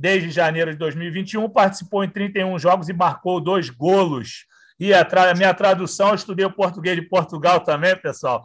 [0.00, 4.46] desde janeiro de 2021, participou em 31 jogos e marcou dois golos.
[4.78, 5.34] E a, tra...
[5.34, 8.42] minha tradução, eu estudei o português de Portugal também, pessoal.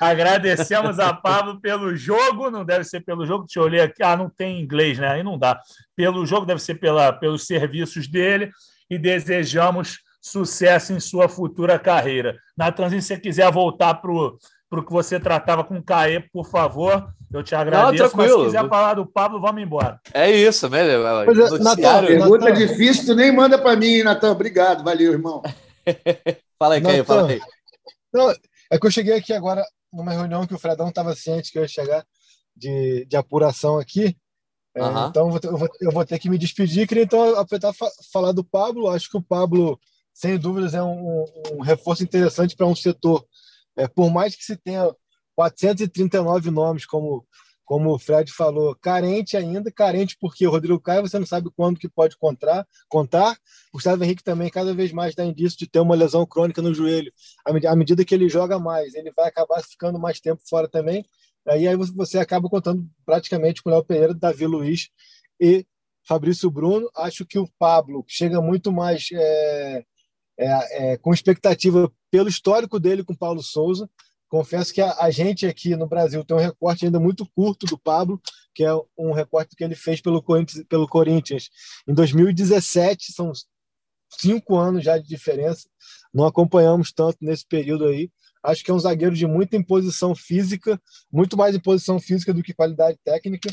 [0.00, 4.02] Agradecemos a Pablo pelo jogo, não deve ser pelo jogo, deixa eu ler aqui.
[4.02, 5.06] Ah, não tem inglês, né?
[5.06, 5.60] Aí não dá.
[5.94, 8.50] Pelo jogo, deve ser pela, pelos serviços dele
[8.90, 12.36] e desejamos sucesso em sua futura carreira.
[12.56, 14.36] Natan, se você quiser voltar para o
[14.68, 17.12] para o que você tratava com o Caê, por favor.
[17.32, 18.04] Eu te agradeço.
[18.04, 20.00] Não, mas se quiser falar do Pablo, vamos embora.
[20.12, 20.88] É isso, né?
[20.88, 20.98] É,
[21.58, 22.54] Natan, pergunta Natan.
[22.54, 24.32] difícil, tu nem manda para mim, Natan.
[24.32, 25.42] Obrigado, valeu, irmão.
[26.58, 27.40] fala aí, Caê, fala aí.
[28.12, 28.30] Não,
[28.70, 31.62] é que eu cheguei aqui agora numa reunião que o Fredão estava ciente que eu
[31.62, 32.04] ia chegar
[32.54, 34.16] de, de apuração aqui.
[34.74, 36.86] É, então eu vou, ter, eu, vou, eu vou, ter que me despedir.
[36.86, 37.72] Queria então aproveitar
[38.12, 38.88] falar do Pablo.
[38.88, 39.80] Acho que o Pablo,
[40.12, 43.24] sem dúvidas, é um, um reforço interessante para um setor
[43.76, 44.90] é, por mais que se tenha
[45.34, 47.26] 439 nomes, como,
[47.64, 51.78] como o Fred falou, carente ainda, carente porque o Rodrigo Caio você não sabe quando
[51.78, 52.66] que pode contar.
[52.88, 53.36] contar.
[53.72, 57.12] Gustavo Henrique também cada vez mais dá indício de ter uma lesão crônica no joelho.
[57.44, 61.04] À medida que ele joga mais, ele vai acabar ficando mais tempo fora também.
[61.46, 64.88] Aí, aí você acaba contando praticamente com o Léo Pereira, Davi Luiz
[65.40, 65.66] e
[66.06, 66.90] Fabrício Bruno.
[66.96, 69.84] Acho que o Pablo chega muito mais é,
[70.38, 73.88] é, é, com expectativa pelo histórico dele com Paulo Souza.
[74.28, 77.78] Confesso que a, a, gente aqui no Brasil tem um recorte ainda muito curto do
[77.78, 78.20] Pablo,
[78.54, 81.48] que é um recorte que ele fez pelo Corinthians, pelo Corinthians
[81.88, 83.32] em 2017, são
[84.10, 85.68] cinco anos já de diferença.
[86.12, 88.10] Não acompanhamos tanto nesse período aí.
[88.42, 90.80] Acho que é um zagueiro de muita imposição física,
[91.10, 93.50] muito mais imposição física do que qualidade técnica,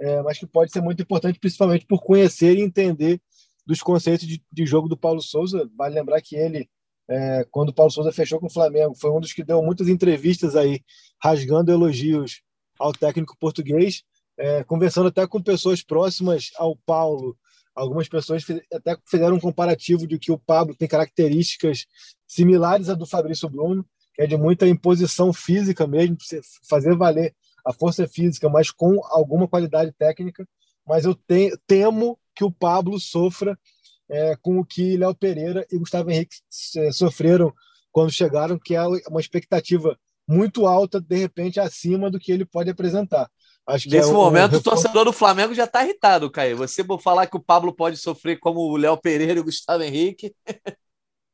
[0.00, 3.20] é, mas que pode ser muito importante, principalmente por conhecer e entender
[3.66, 5.68] dos conceitos de, de jogo do Paulo Souza.
[5.76, 6.68] Vale lembrar que ele,
[7.08, 9.88] é, quando o Paulo Souza fechou com o Flamengo, foi um dos que deu muitas
[9.88, 10.80] entrevistas aí,
[11.22, 12.42] rasgando elogios
[12.78, 14.02] ao técnico português,
[14.38, 17.36] é, conversando até com pessoas próximas ao Paulo.
[17.74, 21.86] Algumas pessoas até fizeram um comparativo de que o Pablo tem características
[22.26, 26.16] similares à do Fabrício Bruno, que é de muita imposição física mesmo,
[26.68, 27.34] fazer valer
[27.64, 30.46] a força física, mas com alguma qualidade técnica.
[30.86, 33.58] Mas eu te, temo que o Pablo sofra
[34.10, 36.36] é, com o que Léo Pereira e Gustavo Henrique
[36.76, 37.52] é, sofreram
[37.90, 42.70] quando chegaram, que é uma expectativa muito alta, de repente, acima do que ele pode
[42.70, 43.28] apresentar.
[43.66, 44.58] Acho que Nesse é momento, um...
[44.58, 46.56] o torcedor do Flamengo já está irritado, Caio.
[46.56, 50.34] Você falar que o Pablo pode sofrer como o Léo Pereira e o Gustavo Henrique.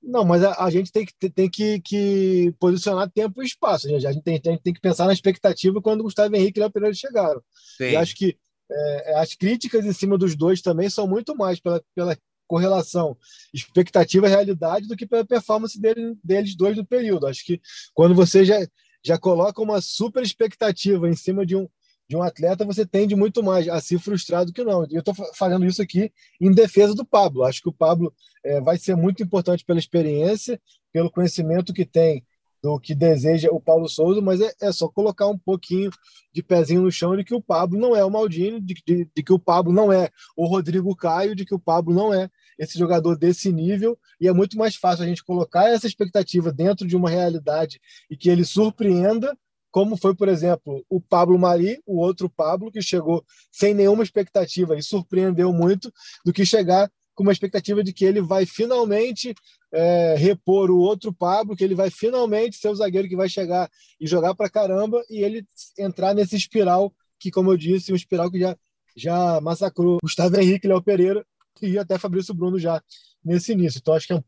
[0.01, 3.89] Não, mas a, a gente tem, que, tem que, que, posicionar tempo e espaço.
[3.89, 6.65] A gente tem, tem, tem que pensar na expectativa quando o Gustavo Henrique e o
[6.65, 7.43] Léo Pereira chegaram.
[7.77, 7.91] Sim.
[7.91, 8.37] E acho que
[8.71, 12.17] é, as críticas em cima dos dois também são muito mais pela, pela
[12.47, 13.17] correlação
[13.53, 17.27] expectativa-realidade do que pela performance dele, deles dois no período.
[17.27, 17.61] Acho que
[17.95, 18.59] quando você já,
[19.05, 21.69] já coloca uma super expectativa em cima de um,
[22.09, 24.87] de um atleta, você tende muito mais a se frustrar do que não.
[24.91, 26.11] Eu estou fazendo isso aqui
[26.41, 27.45] em defesa do Pablo.
[27.45, 28.13] Acho que o Pablo
[28.43, 30.59] é, vai ser muito importante pela experiência,
[30.91, 32.25] pelo conhecimento que tem
[32.63, 35.91] do que deseja o Paulo Souza, mas é, é, só colocar um pouquinho
[36.33, 39.23] de pezinho no chão de que o Pablo não é o Maldini, de, de, de,
[39.23, 42.29] que o Pablo não é o Rodrigo Caio, de que o Pablo não é
[42.59, 46.87] esse jogador desse nível, e é muito mais fácil a gente colocar essa expectativa dentro
[46.87, 47.81] de uma realidade
[48.11, 49.37] e que ele surpreenda,
[49.71, 54.77] como foi, por exemplo, o Pablo Mari, o outro Pablo, que chegou sem nenhuma expectativa
[54.77, 55.93] e surpreendeu muito,
[56.25, 59.35] do que chegar com uma expectativa de que ele vai finalmente
[59.73, 63.69] é, repor o outro Pablo, que ele vai finalmente ser o zagueiro que vai chegar
[64.01, 65.45] e jogar para caramba e ele
[65.77, 68.57] entrar nesse espiral que, como eu disse, um espiral que já,
[68.97, 71.27] já massacrou Gustavo Henrique, Léo Pereira
[71.61, 72.81] e até Fabrício Bruno já
[73.25, 73.79] nesse início.
[73.81, 74.23] Então, acho que é um,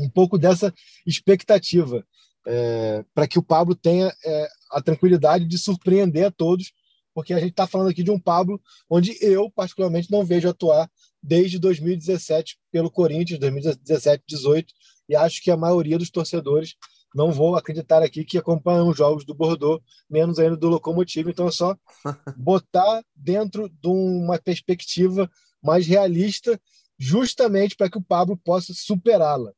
[0.00, 0.74] um pouco dessa
[1.06, 2.06] expectativa
[2.46, 6.74] é, para que o Pablo tenha é, a tranquilidade de surpreender a todos,
[7.14, 8.60] porque a gente está falando aqui de um Pablo
[8.90, 10.86] onde eu, particularmente, não vejo atuar
[11.26, 14.72] desde 2017 pelo Corinthians, 2017, 18,
[15.08, 16.76] e acho que a maioria dos torcedores
[17.14, 21.30] não vou acreditar aqui que acompanham os jogos do Bordeaux, menos ainda do Locomotivo.
[21.30, 21.76] Então é só
[22.36, 25.28] botar dentro de uma perspectiva
[25.62, 26.60] mais realista,
[26.98, 29.52] justamente para que o Pablo possa superá-la.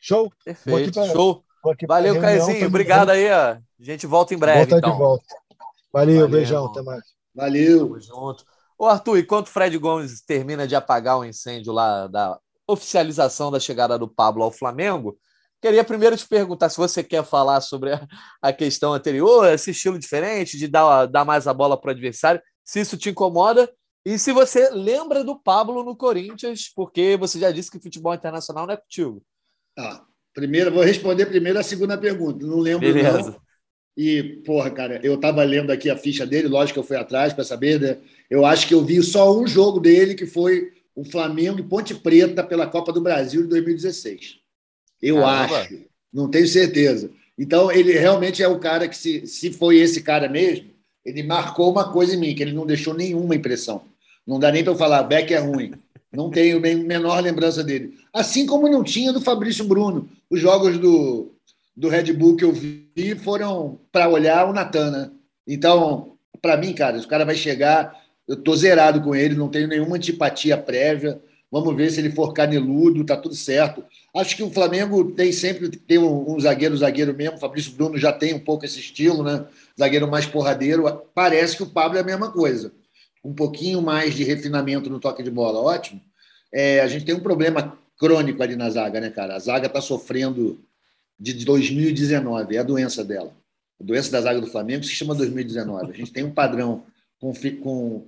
[0.00, 0.32] Show?
[0.44, 1.44] Perfeito, pra, show.
[1.86, 2.66] Valeu, Caizinho.
[2.66, 3.30] Obrigado aí.
[3.30, 3.56] Ó.
[3.56, 4.58] A gente volta em breve.
[4.58, 4.92] Volta então.
[4.92, 5.24] de volta.
[5.92, 6.58] Valeu, Valeu beijão.
[6.58, 6.72] Irmão.
[6.72, 7.04] Até mais.
[7.34, 7.78] Valeu.
[7.80, 8.44] Tamo junto.
[8.78, 13.58] Ô, Arthur, enquanto o Fred Gomes termina de apagar o incêndio lá da oficialização da
[13.58, 15.18] chegada do Pablo ao Flamengo,
[15.62, 17.90] queria primeiro te perguntar se você quer falar sobre
[18.42, 22.42] a, questão anterior, esse estilo diferente de dar, dar mais a bola para o adversário,
[22.64, 23.70] se isso te incomoda,
[24.04, 28.66] e se você lembra do Pablo no Corinthians, porque você já disse que futebol internacional
[28.66, 29.22] não é contigo.
[29.76, 30.04] Ah,
[30.34, 32.46] primeiro, vou responder primeiro a segunda pergunta.
[32.46, 33.30] Não lembro, Beleza.
[33.32, 33.46] não.
[33.96, 37.32] E, porra, cara, eu estava lendo aqui a ficha dele, lógico que eu fui atrás
[37.32, 37.98] para saber, né?
[38.30, 41.94] Eu acho que eu vi só um jogo dele, que foi o Flamengo e Ponte
[41.94, 44.38] Preta pela Copa do Brasil de 2016.
[45.02, 45.58] Eu Caramba.
[45.60, 45.78] acho,
[46.12, 47.10] não tenho certeza.
[47.38, 50.70] Então, ele realmente é o cara que, se, se foi esse cara mesmo,
[51.04, 53.82] ele marcou uma coisa em mim, que ele não deixou nenhuma impressão.
[54.26, 55.72] Não dá nem para eu falar, Beck é ruim.
[56.12, 57.94] Não tenho a menor lembrança dele.
[58.12, 60.08] Assim como não tinha do Fabrício Bruno.
[60.30, 61.30] Os jogos do,
[61.76, 65.10] do Red Bull que eu vi foram para olhar o Natan, né?
[65.46, 67.94] Então, para mim, cara, o cara vai chegar,
[68.26, 71.20] eu tô zerado com ele, não tenho nenhuma antipatia prévia.
[71.50, 73.84] Vamos ver se ele for caneludo, tá tudo certo.
[74.14, 77.36] Acho que o Flamengo tem sempre tem um, um zagueiro, zagueiro mesmo.
[77.36, 79.46] O Fabrício Bruno já tem um pouco esse estilo, né?
[79.78, 80.84] Zagueiro mais porradeiro.
[81.14, 82.72] Parece que o Pablo é a mesma coisa.
[83.24, 86.00] Um pouquinho mais de refinamento no toque de bola, ótimo.
[86.52, 89.36] É, a gente tem um problema crônico ali na zaga, né, cara?
[89.36, 90.60] A zaga está sofrendo
[91.18, 93.34] de 2019, é a doença dela.
[93.80, 95.92] A doença da zaga do Flamengo se chama 2019.
[95.92, 96.84] A gente tem um padrão
[97.20, 98.06] com, com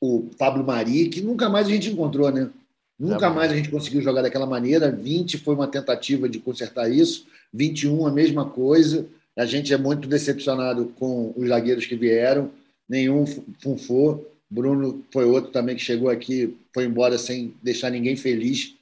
[0.00, 2.50] o Pablo Mari que nunca mais a gente encontrou, né?
[2.98, 4.90] Nunca mais a gente conseguiu jogar daquela maneira.
[4.90, 9.06] 20 foi uma tentativa de consertar isso, 21 a mesma coisa.
[9.36, 12.50] A gente é muito decepcionado com os zagueiros que vieram,
[12.88, 13.26] nenhum
[13.60, 14.32] funfou.
[14.48, 18.74] Bruno foi outro também que chegou aqui, foi embora sem deixar ninguém feliz.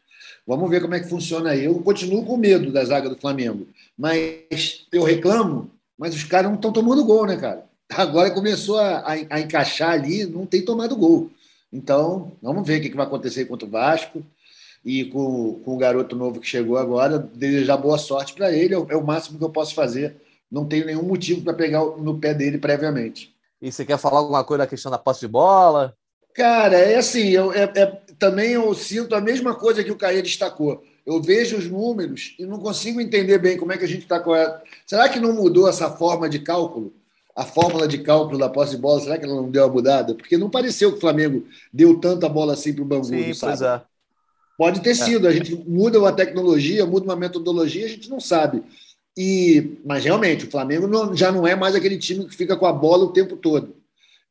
[0.47, 1.64] Vamos ver como é que funciona aí.
[1.64, 3.66] Eu continuo com medo da zaga do Flamengo,
[3.99, 7.64] mas eu reclamo, mas os caras não estão tomando gol, né, cara?
[7.91, 11.30] Agora começou a, a, a, encaixar ali, não tem tomado gol.
[11.72, 14.24] Então, vamos ver o que, vai acontecer contra o Vasco.
[14.85, 18.78] E com, com o garoto novo que chegou agora, desejar boa sorte para ele, é
[18.78, 20.16] o, é o máximo que eu posso fazer.
[20.51, 23.35] Não tenho nenhum motivo para pegar no pé dele previamente.
[23.62, 25.97] E você quer falar alguma coisa da questão da posse de bola?
[26.35, 27.87] Cara, é assim, eu, é, é,
[28.18, 30.82] também eu sinto a mesma coisa que o Caê destacou.
[31.07, 34.22] Eu vejo os números e não consigo entender bem como é que a gente está.
[34.87, 36.93] Será que não mudou essa forma de cálculo?
[37.37, 40.14] A fórmula de cálculo da posse de bola, será que ela não deu uma mudada?
[40.14, 43.64] Porque não pareceu que o Flamengo deu tanta bola assim para o Bangu, Sim, sabe?
[43.64, 43.82] É.
[44.57, 44.95] Pode ter é.
[44.95, 48.62] sido, a gente muda uma tecnologia, muda uma metodologia, a gente não sabe.
[49.16, 52.66] E, mas realmente, o Flamengo não, já não é mais aquele time que fica com
[52.66, 53.76] a bola o tempo todo.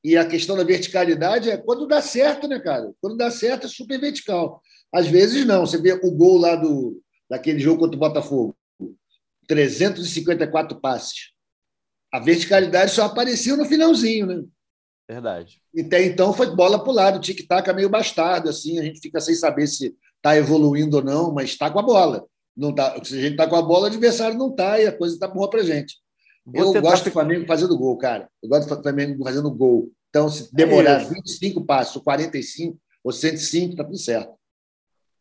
[0.04, 2.94] E a questão da verticalidade é quando dá certo, né, cara?
[3.02, 4.62] Quando dá certo é super vertical.
[4.94, 5.66] Às vezes não.
[5.66, 8.56] Você vê o gol lá do, daquele jogo contra o Botafogo.
[9.48, 11.33] 354 passes.
[12.14, 14.44] A verticalidade só apareceu no finalzinho, né?
[15.10, 15.60] Verdade.
[15.74, 18.84] E até então foi bola para o lado, o tic-tac é meio bastardo, assim, a
[18.84, 22.24] gente fica sem saber se está evoluindo ou não, mas está com a bola.
[22.56, 24.96] Não tá, se a gente está com a bola, o adversário não está e a
[24.96, 25.96] coisa está boa para gente.
[26.54, 28.30] Eu gosto do Flamengo fazendo gol, cara.
[28.44, 29.92] Eu gosto do Flamengo fazendo gol.
[30.10, 34.34] Então, se demorar é 25 passos, 45 ou 105, tá tudo certo.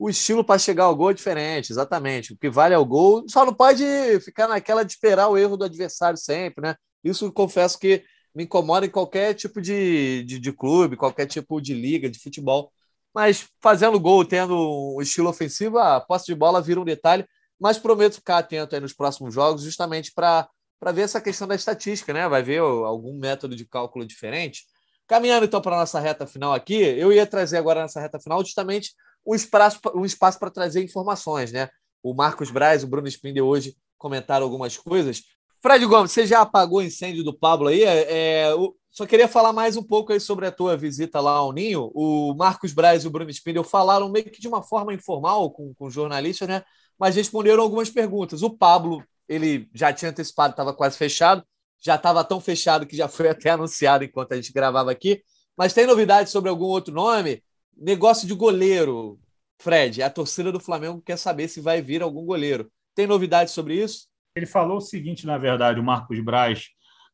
[0.03, 2.33] O estilo para chegar ao gol é diferente, exatamente.
[2.33, 3.25] O que vale é o gol.
[3.29, 3.85] Só não pode
[4.25, 6.75] ficar naquela de esperar o erro do adversário sempre, né?
[7.05, 8.03] Isso confesso que
[8.35, 12.73] me incomoda em qualquer tipo de, de, de clube, qualquer tipo de liga, de futebol.
[13.15, 17.25] Mas fazendo gol, tendo um estilo ofensivo, a posse de bola vira um detalhe.
[17.57, 20.49] Mas prometo ficar atento aí nos próximos jogos, justamente para
[20.93, 22.29] ver essa questão da estatística, né?
[22.29, 24.65] Vai ver algum método de cálculo diferente.
[25.07, 28.41] Caminhando então para a nossa reta final aqui, eu ia trazer agora nessa reta final
[28.45, 28.91] justamente
[29.27, 31.69] um espaço, um espaço para trazer informações, né?
[32.03, 35.23] O Marcos Braz o Bruno Spindel hoje comentaram algumas coisas.
[35.63, 37.85] Fred Gomes, você já apagou o incêndio do Pablo aí?
[37.85, 38.55] É, é,
[38.91, 41.91] só queria falar mais um pouco aí sobre a tua visita lá ao Ninho.
[41.95, 45.73] O Marcos Braz e o Bruno Spindel falaram meio que de uma forma informal com,
[45.75, 46.65] com jornalistas, né?
[46.99, 48.43] Mas responderam algumas perguntas.
[48.43, 51.45] O Pablo, ele já tinha antecipado, estava quase fechado.
[51.81, 55.23] Já estava tão fechado que já foi até anunciado enquanto a gente gravava aqui.
[55.57, 57.43] Mas tem novidades sobre algum outro nome?
[57.77, 59.19] Negócio de goleiro,
[59.61, 60.03] Fred.
[60.03, 62.71] A torcida do Flamengo quer saber se vai vir algum goleiro.
[62.95, 64.07] Tem novidades sobre isso?
[64.37, 66.69] Ele falou o seguinte, na verdade, o Marcos Braz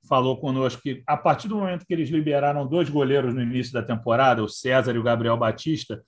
[0.08, 3.82] falou conosco que a partir do momento que eles liberaram dois goleiros no início da
[3.82, 6.02] temporada, o César e o Gabriel Batista,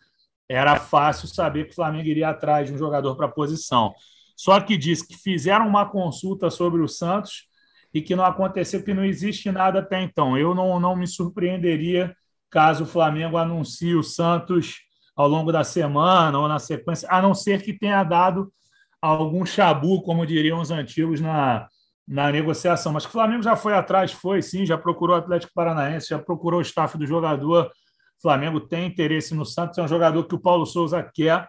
[0.49, 3.93] era fácil saber que o Flamengo iria atrás de um jogador para a posição.
[4.37, 7.47] Só que disse que fizeram uma consulta sobre o Santos
[7.93, 10.37] e que não aconteceu, que não existe nada até então.
[10.37, 12.17] Eu não, não me surpreenderia
[12.51, 14.79] caso o Flamengo anuncie o Santos
[15.17, 18.53] ao longo da semana ou na sequência, a não ser que tenha dado
[19.01, 21.69] algum chabu, como diriam os antigos, na,
[22.07, 22.93] na negociação.
[22.93, 26.59] Mas o Flamengo já foi atrás, foi sim, já procurou o Atlético Paranaense, já procurou
[26.61, 27.67] o staff do jogador.
[27.67, 31.47] O Flamengo tem interesse no Santos, é um jogador que o Paulo Souza quer.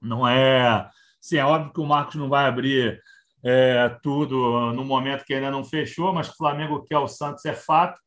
[0.00, 0.88] Não é.
[1.20, 3.00] Sim, é óbvio que o Marcos não vai abrir
[3.44, 7.44] é, tudo no momento que ainda não fechou, mas que o Flamengo quer o Santos
[7.44, 8.00] é fato.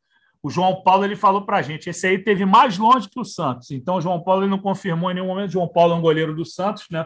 [0.44, 3.24] O João Paulo ele falou para a gente, esse aí teve mais longe que o
[3.24, 3.72] Santos.
[3.72, 5.52] Então o João Paulo ele não confirmou em nenhum momento.
[5.52, 7.06] João Paulo é um goleiro do Santos, né?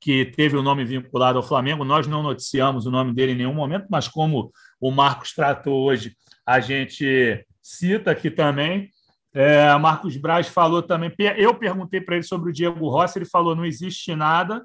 [0.00, 1.84] que teve o nome vinculado ao Flamengo.
[1.84, 6.16] Nós não noticiamos o nome dele em nenhum momento, mas como o Marcos tratou hoje,
[6.46, 8.90] a gente cita aqui também.
[9.34, 11.12] É, Marcos Braz falou também.
[11.36, 14.64] Eu perguntei para ele sobre o Diego Rossi, ele falou: não existe nada,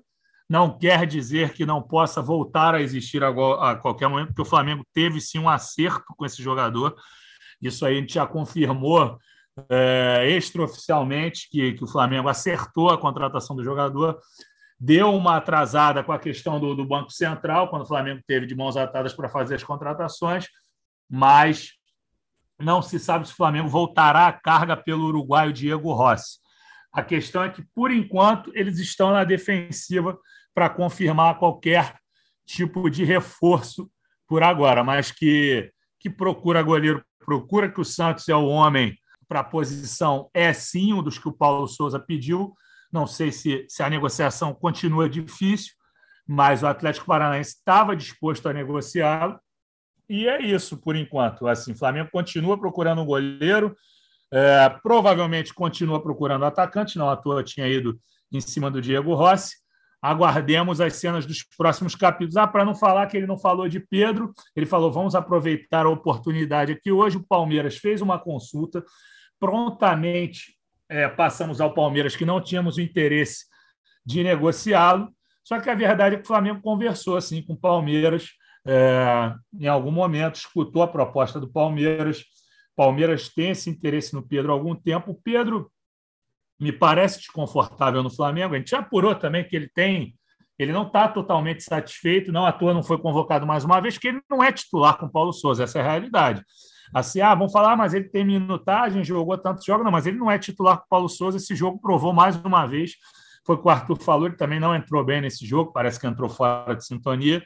[0.49, 4.85] não quer dizer que não possa voltar a existir a qualquer momento, porque o Flamengo
[4.93, 6.95] teve sim um acerto com esse jogador.
[7.67, 9.17] Isso aí a gente já confirmou
[9.69, 14.19] é, extraoficialmente que, que o Flamengo acertou a contratação do jogador
[14.83, 18.53] deu uma atrasada com a questão do, do, Banco Central, quando o Flamengo teve de
[18.53, 20.47] mãos atadas para fazer as contratações,
[21.09, 21.71] mas
[22.59, 26.37] não se sabe se o Flamengo voltará à carga pelo uruguaio Diego Rossi.
[26.91, 30.17] A questão é que, por enquanto, eles estão na defensiva
[30.53, 31.95] para confirmar qualquer
[32.45, 33.89] tipo de reforço
[34.27, 38.97] por agora, mas que, que procura goleiro, procura que o Santos é o homem
[39.27, 42.53] para a posição, é sim um dos que o Paulo Souza pediu,
[42.91, 45.73] não sei se, se a negociação continua difícil,
[46.27, 49.39] mas o Atlético Paranaense estava disposto a negociá-lo.
[50.07, 51.47] E é isso por enquanto.
[51.47, 53.75] Assim, Flamengo continua procurando um goleiro,
[54.31, 57.99] é, provavelmente continua procurando atacante, não à toa tinha ido
[58.31, 59.62] em cima do Diego Rossi.
[60.03, 62.35] Aguardemos as cenas dos próximos capítulos.
[62.35, 65.89] Ah, para não falar que ele não falou de Pedro, ele falou: vamos aproveitar a
[65.89, 66.91] oportunidade aqui.
[66.91, 68.83] Hoje o Palmeiras fez uma consulta,
[69.39, 70.57] prontamente
[70.89, 73.45] é, passamos ao Palmeiras que não tínhamos o interesse
[74.05, 75.07] de negociá-lo.
[75.41, 78.31] Só que a verdade é que o Flamengo conversou assim com o Palmeiras
[78.65, 82.25] é, em algum momento, escutou a proposta do Palmeiras.
[82.75, 85.11] Palmeiras tem esse interesse no Pedro há algum tempo.
[85.11, 85.71] O Pedro
[86.59, 88.55] me parece desconfortável no Flamengo.
[88.55, 90.15] A gente já apurou também que ele tem.
[90.57, 94.09] Ele não está totalmente satisfeito, não à toa não foi convocado mais uma vez, porque
[94.09, 96.43] ele não é titular com Paulo Souza, essa é a realidade.
[96.93, 100.29] Assim, ah, vamos falar, mas ele tem minutagem, jogou tantos jogos, não, mas ele não
[100.29, 101.37] é titular com Paulo Souza.
[101.37, 102.91] Esse jogo provou mais uma vez.
[103.45, 106.05] Foi o que o Arthur falou, ele também não entrou bem nesse jogo, parece que
[106.05, 107.43] entrou fora de sintonia.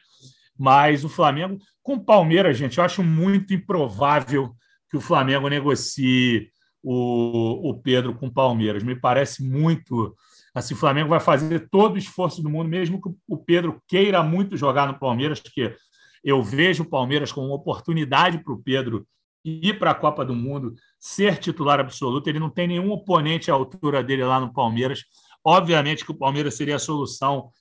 [0.59, 4.51] Mas o Flamengo, com o Palmeiras, gente, eu acho muito improvável
[4.89, 6.49] que o Flamengo negocie
[6.89, 8.81] o, o Pedro com o Palmeiras.
[8.81, 10.15] Me parece muito.
[10.55, 14.23] Assim, o Flamengo vai fazer todo o esforço do mundo, mesmo que o Pedro queira
[14.23, 15.75] muito jogar no Palmeiras, porque
[16.23, 19.05] eu vejo o Palmeiras como uma oportunidade para o Pedro
[19.43, 22.29] ir para a Copa do Mundo, ser titular absoluto.
[22.29, 25.03] Ele não tem nenhum oponente à altura dele lá no Palmeiras.
[25.43, 27.51] Obviamente que o Palmeiras seria a solução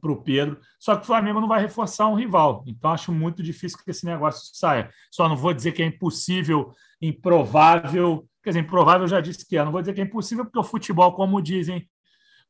[0.00, 2.62] para o Pedro, só que o Flamengo não vai reforçar um rival.
[2.68, 4.90] Então, acho muito difícil que esse negócio saia.
[5.10, 6.72] Só não vou dizer que é impossível,
[7.02, 8.27] improvável.
[8.48, 9.62] Quer dizer, improvável eu já disse que é.
[9.62, 11.86] Não vou dizer que é impossível, porque o futebol, como dizem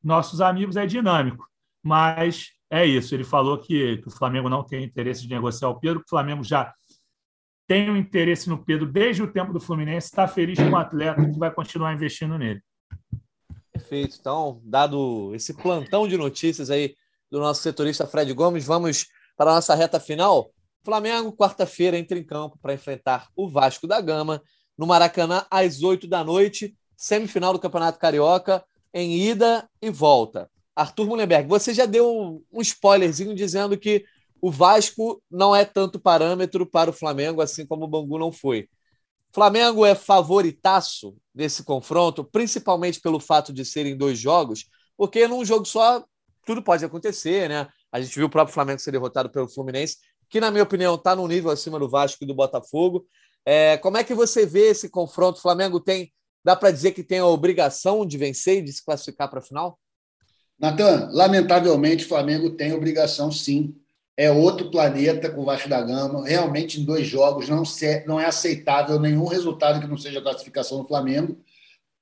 [0.01, 1.45] nossos amigos, é dinâmico.
[1.83, 3.13] Mas é isso.
[3.13, 6.09] Ele falou que, que o Flamengo não tem interesse de negociar o Pedro, que o
[6.09, 6.73] Flamengo já
[7.67, 11.29] tem um interesse no Pedro desde o tempo do Fluminense, está feliz com o atleta
[11.29, 12.63] que vai continuar investindo nele.
[13.73, 14.15] Perfeito.
[14.17, 16.95] Então, dado esse plantão de notícias aí
[17.29, 20.49] do nosso setorista Fred Gomes, vamos para a nossa reta final.
[20.81, 24.41] Flamengo, quarta-feira, entra em campo para enfrentar o Vasco da Gama
[24.79, 28.63] no Maracanã às 8 da noite, semifinal do Campeonato Carioca,
[28.93, 30.49] em ida e volta.
[30.73, 34.05] Arthur Mullenberg, você já deu um spoilerzinho dizendo que
[34.41, 38.69] o Vasco não é tanto parâmetro para o Flamengo, assim como o Bangu não foi.
[39.33, 44.63] Flamengo é favoritaço nesse confronto, principalmente pelo fato de serem dois jogos,
[44.95, 46.05] porque num jogo só
[46.45, 47.67] tudo pode acontecer, né?
[47.91, 49.97] A gente viu o próprio Flamengo ser derrotado pelo Fluminense
[50.29, 53.05] que na minha opinião está no nível acima do Vasco e do Botafogo.
[53.51, 55.39] É, como é que você vê esse confronto?
[55.39, 56.13] O Flamengo tem,
[56.45, 59.41] dá para dizer que tem a obrigação de vencer e de se classificar para a
[59.41, 59.79] final?
[60.59, 63.75] Natan, lamentavelmente o Flamengo tem obrigação sim.
[64.15, 66.27] É outro planeta com o Vasco da Gama.
[66.27, 70.21] Realmente, em dois jogos, não, se, não é aceitável nenhum resultado que não seja a
[70.21, 71.35] classificação do Flamengo.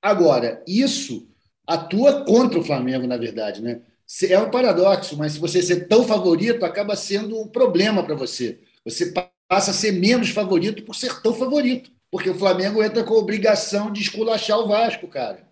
[0.02, 1.30] Agora, isso
[1.66, 3.80] atua contra o Flamengo, na verdade, né?
[4.28, 8.60] É um paradoxo, mas se você ser tão favorito, acaba sendo um problema para você.
[8.84, 9.14] Você
[9.48, 13.18] passa a ser menos favorito por ser tão favorito, porque o Flamengo entra com a
[13.18, 15.48] obrigação de esculachar o Vasco, cara.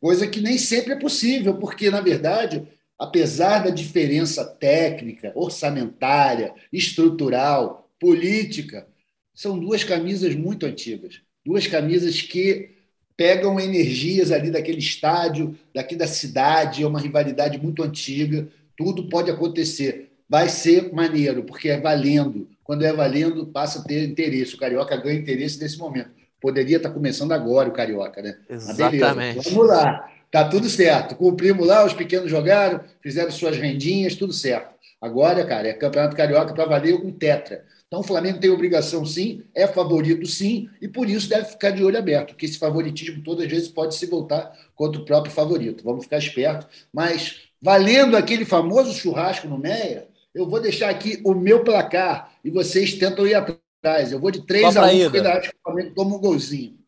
[0.00, 2.66] Coisa que nem sempre é possível, porque, na verdade,
[2.98, 8.86] apesar da diferença técnica, orçamentária, estrutural, política,
[9.34, 11.20] são duas camisas muito antigas.
[11.44, 12.70] Duas camisas que
[13.16, 19.30] pegam energias ali daquele estádio, daqui da cidade, é uma rivalidade muito antiga, tudo pode
[19.30, 20.10] acontecer.
[20.26, 22.48] Vai ser maneiro, porque é valendo.
[22.70, 24.54] Quando é valendo, passa a ter interesse.
[24.54, 26.10] O Carioca ganha interesse nesse momento.
[26.40, 28.36] Poderia estar começando agora o Carioca, né?
[28.48, 29.50] Exatamente.
[29.50, 30.08] Vamos lá.
[30.30, 31.16] Tá tudo certo.
[31.16, 34.72] Cumprimos lá, os pequenos jogaram, fizeram suas rendinhas, tudo certo.
[35.00, 37.64] Agora, cara, é Campeonato Carioca para valer um tetra.
[37.88, 41.82] Então, o Flamengo tem obrigação, sim, é favorito, sim, e por isso deve ficar de
[41.82, 45.82] olho aberto, porque esse favoritismo todas as vezes pode se voltar contra o próprio favorito.
[45.82, 46.68] Vamos ficar esperto.
[46.92, 52.50] Mas, valendo aquele famoso churrasco no Meia, eu vou deixar aqui o meu placar e
[52.50, 54.12] vocês tentam ir atrás.
[54.12, 56.78] Eu vou de 3 a 1 porque ainda acho que o Flamengo toma um golzinho.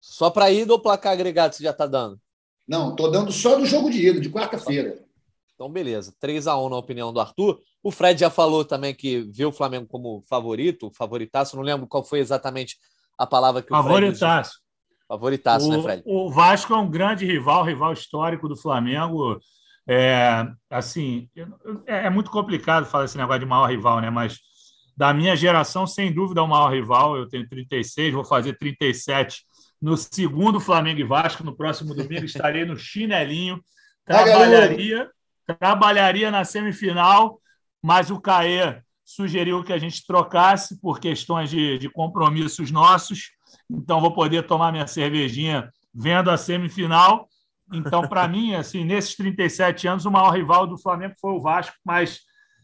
[0.00, 2.18] Só para ida ou placar agregado você já está dando?
[2.66, 5.02] Não, estou dando só do jogo de ida, de quarta-feira.
[5.54, 6.14] Então, beleza.
[6.20, 7.60] 3 a 1 na opinião do Arthur.
[7.82, 11.56] O Fred já falou também que viu o Flamengo como favorito, favoritaço.
[11.56, 12.76] Não lembro qual foi exatamente
[13.16, 14.52] a palavra que o favoritaço.
[14.52, 14.68] Fred...
[15.08, 16.02] Favoritaço, né, Fred?
[16.04, 19.40] O Vasco é um grande rival, rival histórico do Flamengo.
[19.88, 21.28] É, assim,
[21.86, 24.10] é, é muito complicado falar esse negócio de maior rival, né?
[24.10, 24.38] Mas
[24.96, 27.16] da minha geração, sem dúvida, é o maior rival.
[27.16, 29.44] Eu tenho 36, vou fazer 37
[29.80, 31.44] no segundo Flamengo e Vasco.
[31.44, 33.62] No próximo domingo estarei no chinelinho.
[34.04, 35.10] Trabalharia,
[35.58, 37.40] trabalharia na semifinal
[37.82, 43.30] mas o CAE sugeriu que a gente trocasse por questões de, de compromissos nossos.
[43.70, 47.27] Então, vou poder tomar minha cervejinha vendo a semifinal.
[47.72, 51.76] Então, para mim, assim, nesses 37 anos, o maior rival do Flamengo foi o Vasco,
[51.84, 52.20] mas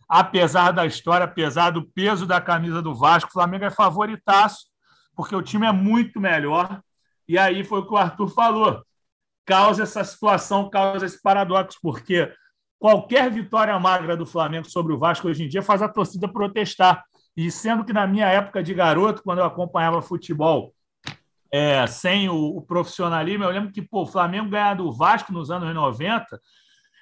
[0.09, 4.67] apesar da história, apesar do peso da camisa do Vasco, o Flamengo é favoritaço,
[5.15, 6.81] porque o time é muito melhor.
[7.29, 8.83] E aí foi o que o Arthur falou.
[9.47, 12.33] Causa essa situação, causa esse paradoxo, porque
[12.79, 17.05] qualquer vitória magra do Flamengo sobre o Vasco hoje em dia faz a torcida protestar.
[17.37, 20.73] E sendo que na minha época de garoto, quando eu acompanhava futebol
[21.55, 25.53] é, sem o, o, profissionalismo, eu lembro que pô, o Flamengo ganhar do Vasco nos
[25.53, 26.41] anos 90,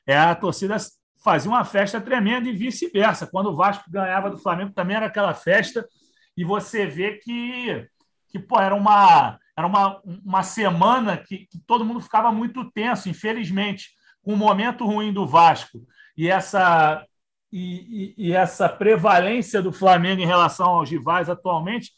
[0.07, 0.77] é, a torcida
[1.25, 3.27] fazia uma festa tremenda e vice-versa.
[3.27, 5.89] Quando o Vasco ganhava do Flamengo também era aquela festa.
[6.37, 7.89] E você vê que,
[8.29, 13.09] que pô, era uma, era uma, uma semana que, que todo mundo ficava muito tenso,
[13.09, 13.91] infelizmente
[14.23, 15.81] com o momento ruim do Vasco
[16.17, 17.05] e essa,
[17.51, 21.91] e, e, e, essa prevalência do Flamengo em relação aos rivais atualmente,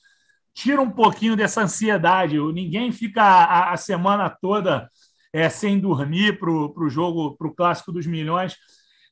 [0.54, 2.38] tira um pouquinho dessa ansiedade.
[2.52, 4.88] Ninguém fica a, a semana toda
[5.32, 8.56] é, sem dormir para o jogo, para o clássico dos milhões.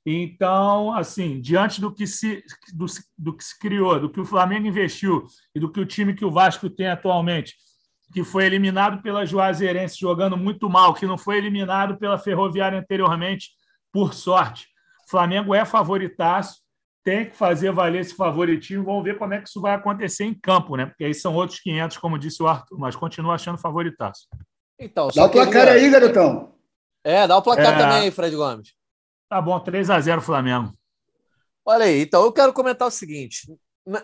[0.07, 2.87] Então, assim, diante do que, se, do,
[3.19, 6.25] do que se criou, do que o Flamengo investiu e do que o time que
[6.25, 7.57] o Vasco tem atualmente,
[8.13, 13.51] que foi eliminado pela Juazeirense jogando muito mal, que não foi eliminado pela Ferroviária anteriormente,
[13.93, 14.69] por sorte.
[15.07, 16.62] O Flamengo é favoritaço,
[17.05, 18.85] tem que fazer valer esse favoritismo.
[18.85, 20.87] Vamos ver como é que isso vai acontecer em campo, né?
[20.87, 24.29] Porque aí são outros 500, como disse o Arthur, mas continua achando favoritaço.
[24.79, 26.55] Então, dá o placar aí, garotão.
[27.05, 27.79] É, dá o placar é...
[27.79, 28.75] também aí, Fred Gomes.
[29.29, 30.73] Tá bom, 3 a 0 Flamengo.
[31.65, 33.53] Olha aí, então eu quero comentar o seguinte.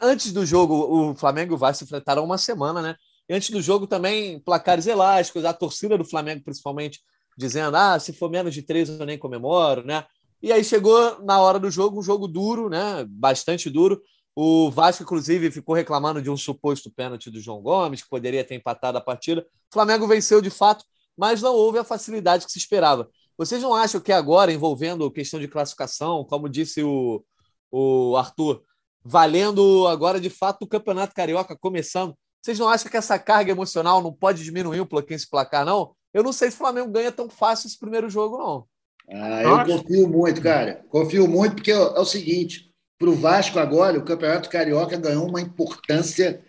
[0.01, 2.97] Antes do jogo, o Flamengo vai se enfrentar uma semana, né?
[3.29, 7.01] E antes do jogo também, placares elásticos, a torcida do Flamengo, principalmente,
[7.37, 10.05] dizendo: ah, se for menos de três, eu nem comemoro, né?
[10.43, 13.05] E aí chegou na hora do jogo, um jogo duro, né?
[13.09, 14.01] Bastante duro.
[14.35, 18.55] O Vasco, inclusive, ficou reclamando de um suposto pênalti do João Gomes, que poderia ter
[18.55, 19.41] empatado a partida.
[19.41, 20.85] O Flamengo venceu de fato,
[21.17, 23.09] mas não houve a facilidade que se esperava.
[23.37, 27.25] Vocês não acham que agora, envolvendo questão de classificação, como disse o,
[27.71, 28.63] o Arthur,
[29.05, 34.03] valendo agora de fato o Campeonato Carioca começando, vocês não acham que essa carga emocional
[34.03, 35.95] não pode diminuir um pouquinho esse placar, não?
[36.15, 38.67] Eu não sei se o Flamengo ganha tão fácil esse primeiro jogo, não.
[39.11, 40.85] Ah, eu confio muito, cara.
[40.89, 45.41] Confio muito, porque é o seguinte: para o Vasco agora, o Campeonato Carioca ganhou uma
[45.41, 46.43] importância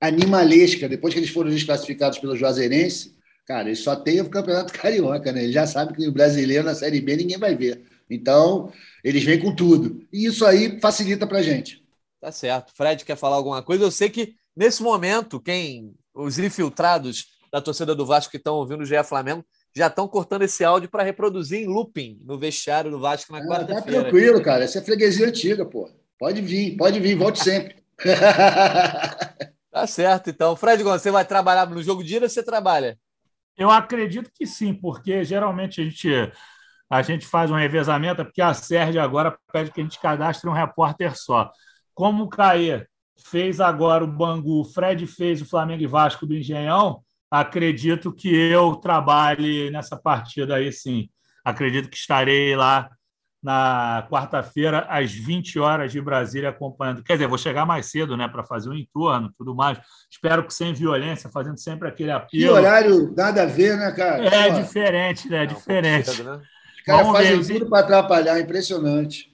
[0.00, 0.88] animalesca.
[0.88, 5.44] Depois que eles foram desclassificados pelo Juazeirense, cara, eles só têm o Campeonato Carioca, né?
[5.44, 7.82] Eles já sabem que o brasileiro na Série B ninguém vai ver.
[8.10, 8.70] Então,
[9.02, 10.06] eles vêm com tudo.
[10.12, 11.82] E isso aí facilita para a gente.
[12.20, 12.72] Tá certo.
[12.74, 13.84] Fred quer falar alguma coisa?
[13.84, 18.82] Eu sei que nesse momento, quem os infiltrados da torcida do Vasco que estão ouvindo
[18.82, 19.44] o GE Flamengo
[19.74, 23.46] já estão cortando esse áudio para reproduzir em looping no vestiário do Vasco na ah,
[23.46, 23.82] quarta-feira.
[23.82, 24.64] Tá tranquilo, cara.
[24.64, 25.90] Essa é freguesia antiga, pô.
[26.18, 27.76] Pode vir, pode vir, volte sempre.
[29.70, 30.54] tá certo, então.
[30.54, 32.98] Fred Gomes, você vai trabalhar no jogo de ida ou você trabalha?
[33.56, 36.32] Eu acredito que sim, porque geralmente a gente,
[36.88, 40.54] a gente faz um revezamento, porque a Sérgio agora pede que a gente cadastre um
[40.54, 41.50] repórter só.
[41.94, 42.86] Como o Caê
[43.26, 47.02] fez agora o Bangu, o Fred fez o Flamengo e Vasco do Engenhão,
[47.32, 51.08] acredito que eu trabalhe nessa partida aí sim.
[51.42, 52.90] Acredito que estarei lá
[53.42, 57.02] na quarta-feira, às 20 horas de Brasília, acompanhando.
[57.02, 59.80] Quer dizer, vou chegar mais cedo, né, para fazer o um entorno tudo mais.
[60.10, 62.28] Espero que sem violência, fazendo sempre aquele apelo.
[62.28, 64.24] Que horário nada a ver, né, cara?
[64.24, 64.60] É Pô.
[64.60, 65.42] diferente, né?
[65.42, 66.10] É diferente.
[66.10, 66.42] Cedo, né?
[66.76, 69.32] Os caras fazem tudo para atrapalhar, impressionante.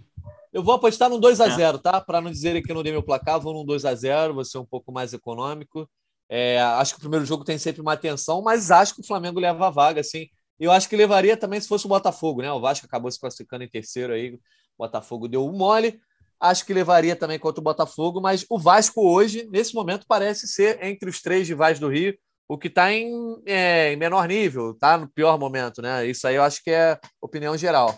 [0.53, 1.81] Eu vou apostar num 2 a 0 é.
[1.81, 2.01] tá?
[2.01, 4.45] Para não dizerem que eu não dei meu placar, vou num 2 a 0 vou
[4.45, 5.89] ser um pouco mais econômico.
[6.29, 9.41] É, acho que o primeiro jogo tem sempre uma atenção, mas acho que o Flamengo
[9.41, 10.29] leva a vaga, assim.
[10.61, 12.53] Eu acho que levaria também se fosse o Botafogo, né?
[12.53, 14.41] O Vasco acabou se classificando em terceiro aí, o
[14.79, 16.01] Botafogo deu um mole.
[16.41, 20.83] Acho que levaria também contra o Botafogo, mas o Vasco hoje, nesse momento, parece ser
[20.85, 22.17] entre os três rivais do Rio,
[22.49, 23.13] o que está em,
[23.45, 26.07] é, em, menor nível, tá no pior momento, né?
[26.07, 27.95] Isso aí eu acho que é opinião geral.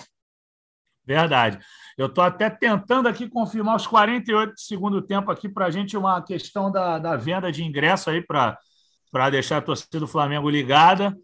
[1.05, 1.59] Verdade.
[2.01, 5.99] Eu estou até tentando aqui confirmar os 48 do segundo tempo aqui para a gente
[5.99, 11.15] uma questão da, da venda de ingresso aí para deixar a torcida do Flamengo ligada.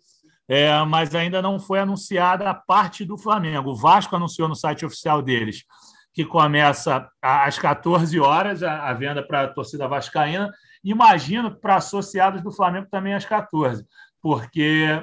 [0.46, 3.70] É, mas ainda não foi anunciada a parte do Flamengo.
[3.70, 5.64] O Vasco anunciou no site oficial deles
[6.12, 10.52] que começa às 14 horas a, a venda para a torcida vascaína.
[10.84, 13.82] Imagino para associados do Flamengo também às 14,
[14.20, 15.02] porque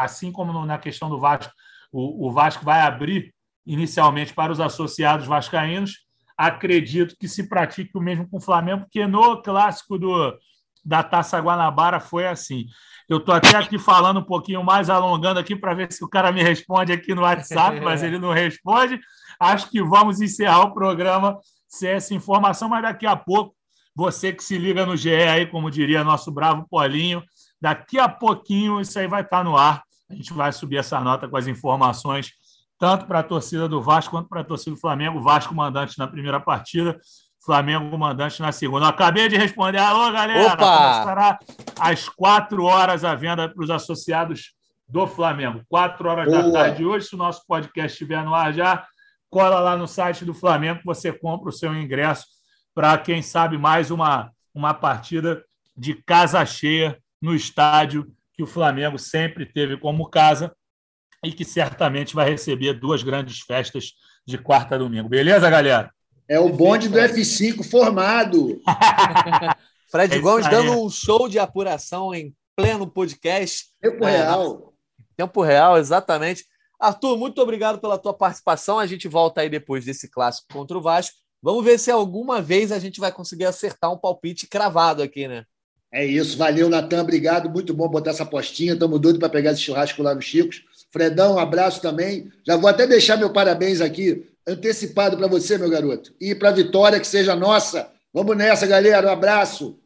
[0.00, 1.52] assim como na questão do Vasco,
[1.92, 3.32] o, o Vasco vai abrir
[3.66, 6.04] inicialmente para os associados vascaínos.
[6.36, 10.36] Acredito que se pratique o mesmo com o Flamengo, porque no clássico do,
[10.84, 12.66] da Taça Guanabara foi assim.
[13.08, 16.32] Eu estou até aqui falando um pouquinho mais, alongando aqui para ver se o cara
[16.32, 18.98] me responde aqui no WhatsApp, mas ele não responde.
[19.38, 21.38] Acho que vamos encerrar o programa
[21.68, 23.54] sem essa informação, mas daqui a pouco,
[23.94, 27.22] você que se liga no GE aí, como diria nosso bravo Polinho,
[27.60, 29.82] daqui a pouquinho isso aí vai estar no ar.
[30.10, 32.30] A gente vai subir essa nota com as informações
[32.82, 35.20] tanto para a torcida do Vasco quanto para a torcida do Flamengo.
[35.20, 36.98] Vasco mandante na primeira partida,
[37.46, 38.88] Flamengo mandante na segunda.
[38.88, 39.78] acabei de responder.
[39.78, 40.52] Alô, galera!
[40.52, 40.98] Opa!
[40.98, 41.38] Estará
[41.78, 44.54] às quatro horas a venda para os associados
[44.88, 45.62] do Flamengo.
[45.68, 46.42] Quatro horas Boa.
[46.42, 47.06] da tarde hoje.
[47.06, 48.84] Se o nosso podcast estiver no ar já,
[49.30, 52.26] cola lá no site do Flamengo, você compra o seu ingresso
[52.74, 55.44] para, quem sabe, mais uma, uma partida
[55.76, 60.52] de casa cheia no estádio que o Flamengo sempre teve como casa
[61.24, 63.92] e que certamente vai receber duas grandes festas
[64.26, 65.08] de quarta a domingo.
[65.08, 65.92] Beleza, galera?
[66.28, 68.60] É o bonde do F5 formado.
[69.90, 73.66] Fred é Gomes dando um show de apuração em pleno podcast.
[73.80, 74.72] Tempo é, real.
[75.16, 76.46] Tempo real, exatamente.
[76.80, 78.78] Arthur, muito obrigado pela tua participação.
[78.78, 81.16] A gente volta aí depois desse clássico contra o Vasco.
[81.42, 85.44] Vamos ver se alguma vez a gente vai conseguir acertar um palpite cravado aqui, né?
[85.92, 86.38] É isso.
[86.38, 87.02] Valeu, Natan.
[87.02, 87.50] Obrigado.
[87.50, 88.72] Muito bom botar essa postinha.
[88.72, 90.62] Estamos doidos para pegar esse churrasco lá no Chicos.
[90.92, 92.30] Fredão, um abraço também.
[92.46, 96.14] Já vou até deixar meu parabéns aqui, antecipado para você, meu garoto.
[96.20, 97.90] E para a vitória que seja nossa.
[98.12, 99.08] Vamos nessa, galera.
[99.08, 99.78] Um abraço.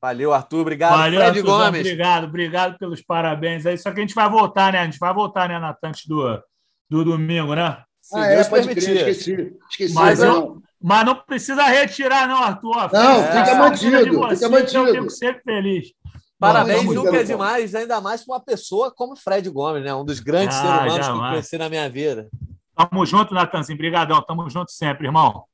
[0.00, 0.60] Valeu, Arthur.
[0.60, 1.80] Obrigado, Valeu, Fred Arthur, Gomes.
[1.80, 3.78] Obrigado, obrigado pelos parabéns aí.
[3.78, 4.80] Só que a gente vai voltar, né?
[4.80, 6.42] A gente vai voltar, né, Natan, antes do,
[6.90, 7.78] do domingo, né?
[8.02, 8.90] Se ah, Deus é, pode permitir.
[8.90, 9.56] Crer, esqueci.
[9.70, 9.94] Esqueci.
[9.94, 12.92] Mas, não, mas não precisa retirar, não, Arthur.
[12.92, 14.18] Não, é, fica mantido.
[14.18, 14.88] Você, fica mantido.
[14.88, 15.92] Eu fico sempre feliz.
[16.42, 19.94] Parabéns nunca é demais, ainda mais para uma pessoa como Fred Gomes, né?
[19.94, 22.28] Um dos grandes ah, seres humanos que eu conheci na minha vida.
[22.74, 23.76] Tamo junto, Natanzinho.
[23.76, 24.20] Obrigadão.
[24.22, 25.44] Tamo junto sempre, irmão.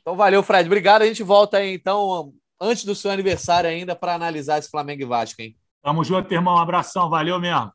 [0.00, 0.68] Então, valeu, Fred.
[0.68, 1.02] Obrigado.
[1.02, 5.06] A gente volta aí, então, antes do seu aniversário ainda, para analisar esse Flamengo e
[5.06, 5.56] Vasco, hein?
[5.82, 6.54] Tamo junto, irmão.
[6.54, 7.10] Um abração.
[7.10, 7.72] Valeu mesmo.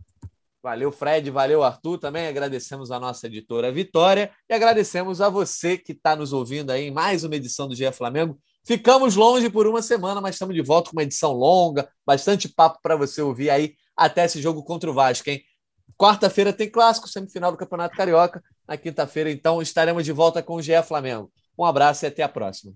[0.64, 1.30] Valeu, Fred.
[1.30, 1.98] Valeu, Arthur.
[1.98, 6.88] Também agradecemos a nossa editora Vitória e agradecemos a você que está nos ouvindo aí
[6.88, 8.40] em mais uma edição do Dia Flamengo.
[8.68, 12.80] Ficamos longe por uma semana, mas estamos de volta com uma edição longa, bastante papo
[12.84, 15.42] para você ouvir aí até esse jogo contra o Vasco, hein?
[15.98, 18.44] Quarta-feira tem clássico, semifinal do Campeonato Carioca.
[18.68, 21.32] Na quinta-feira, então, estaremos de volta com o GE Flamengo.
[21.58, 22.74] Um abraço e até a próxima.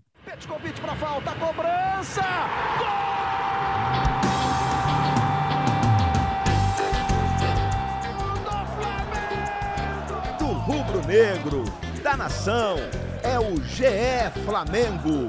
[0.47, 2.23] convite para falta, cobrança!
[2.77, 3.01] Gol!
[10.39, 11.65] Do rubro-negro,
[12.01, 12.77] da nação,
[13.23, 15.27] é o GE Flamengo.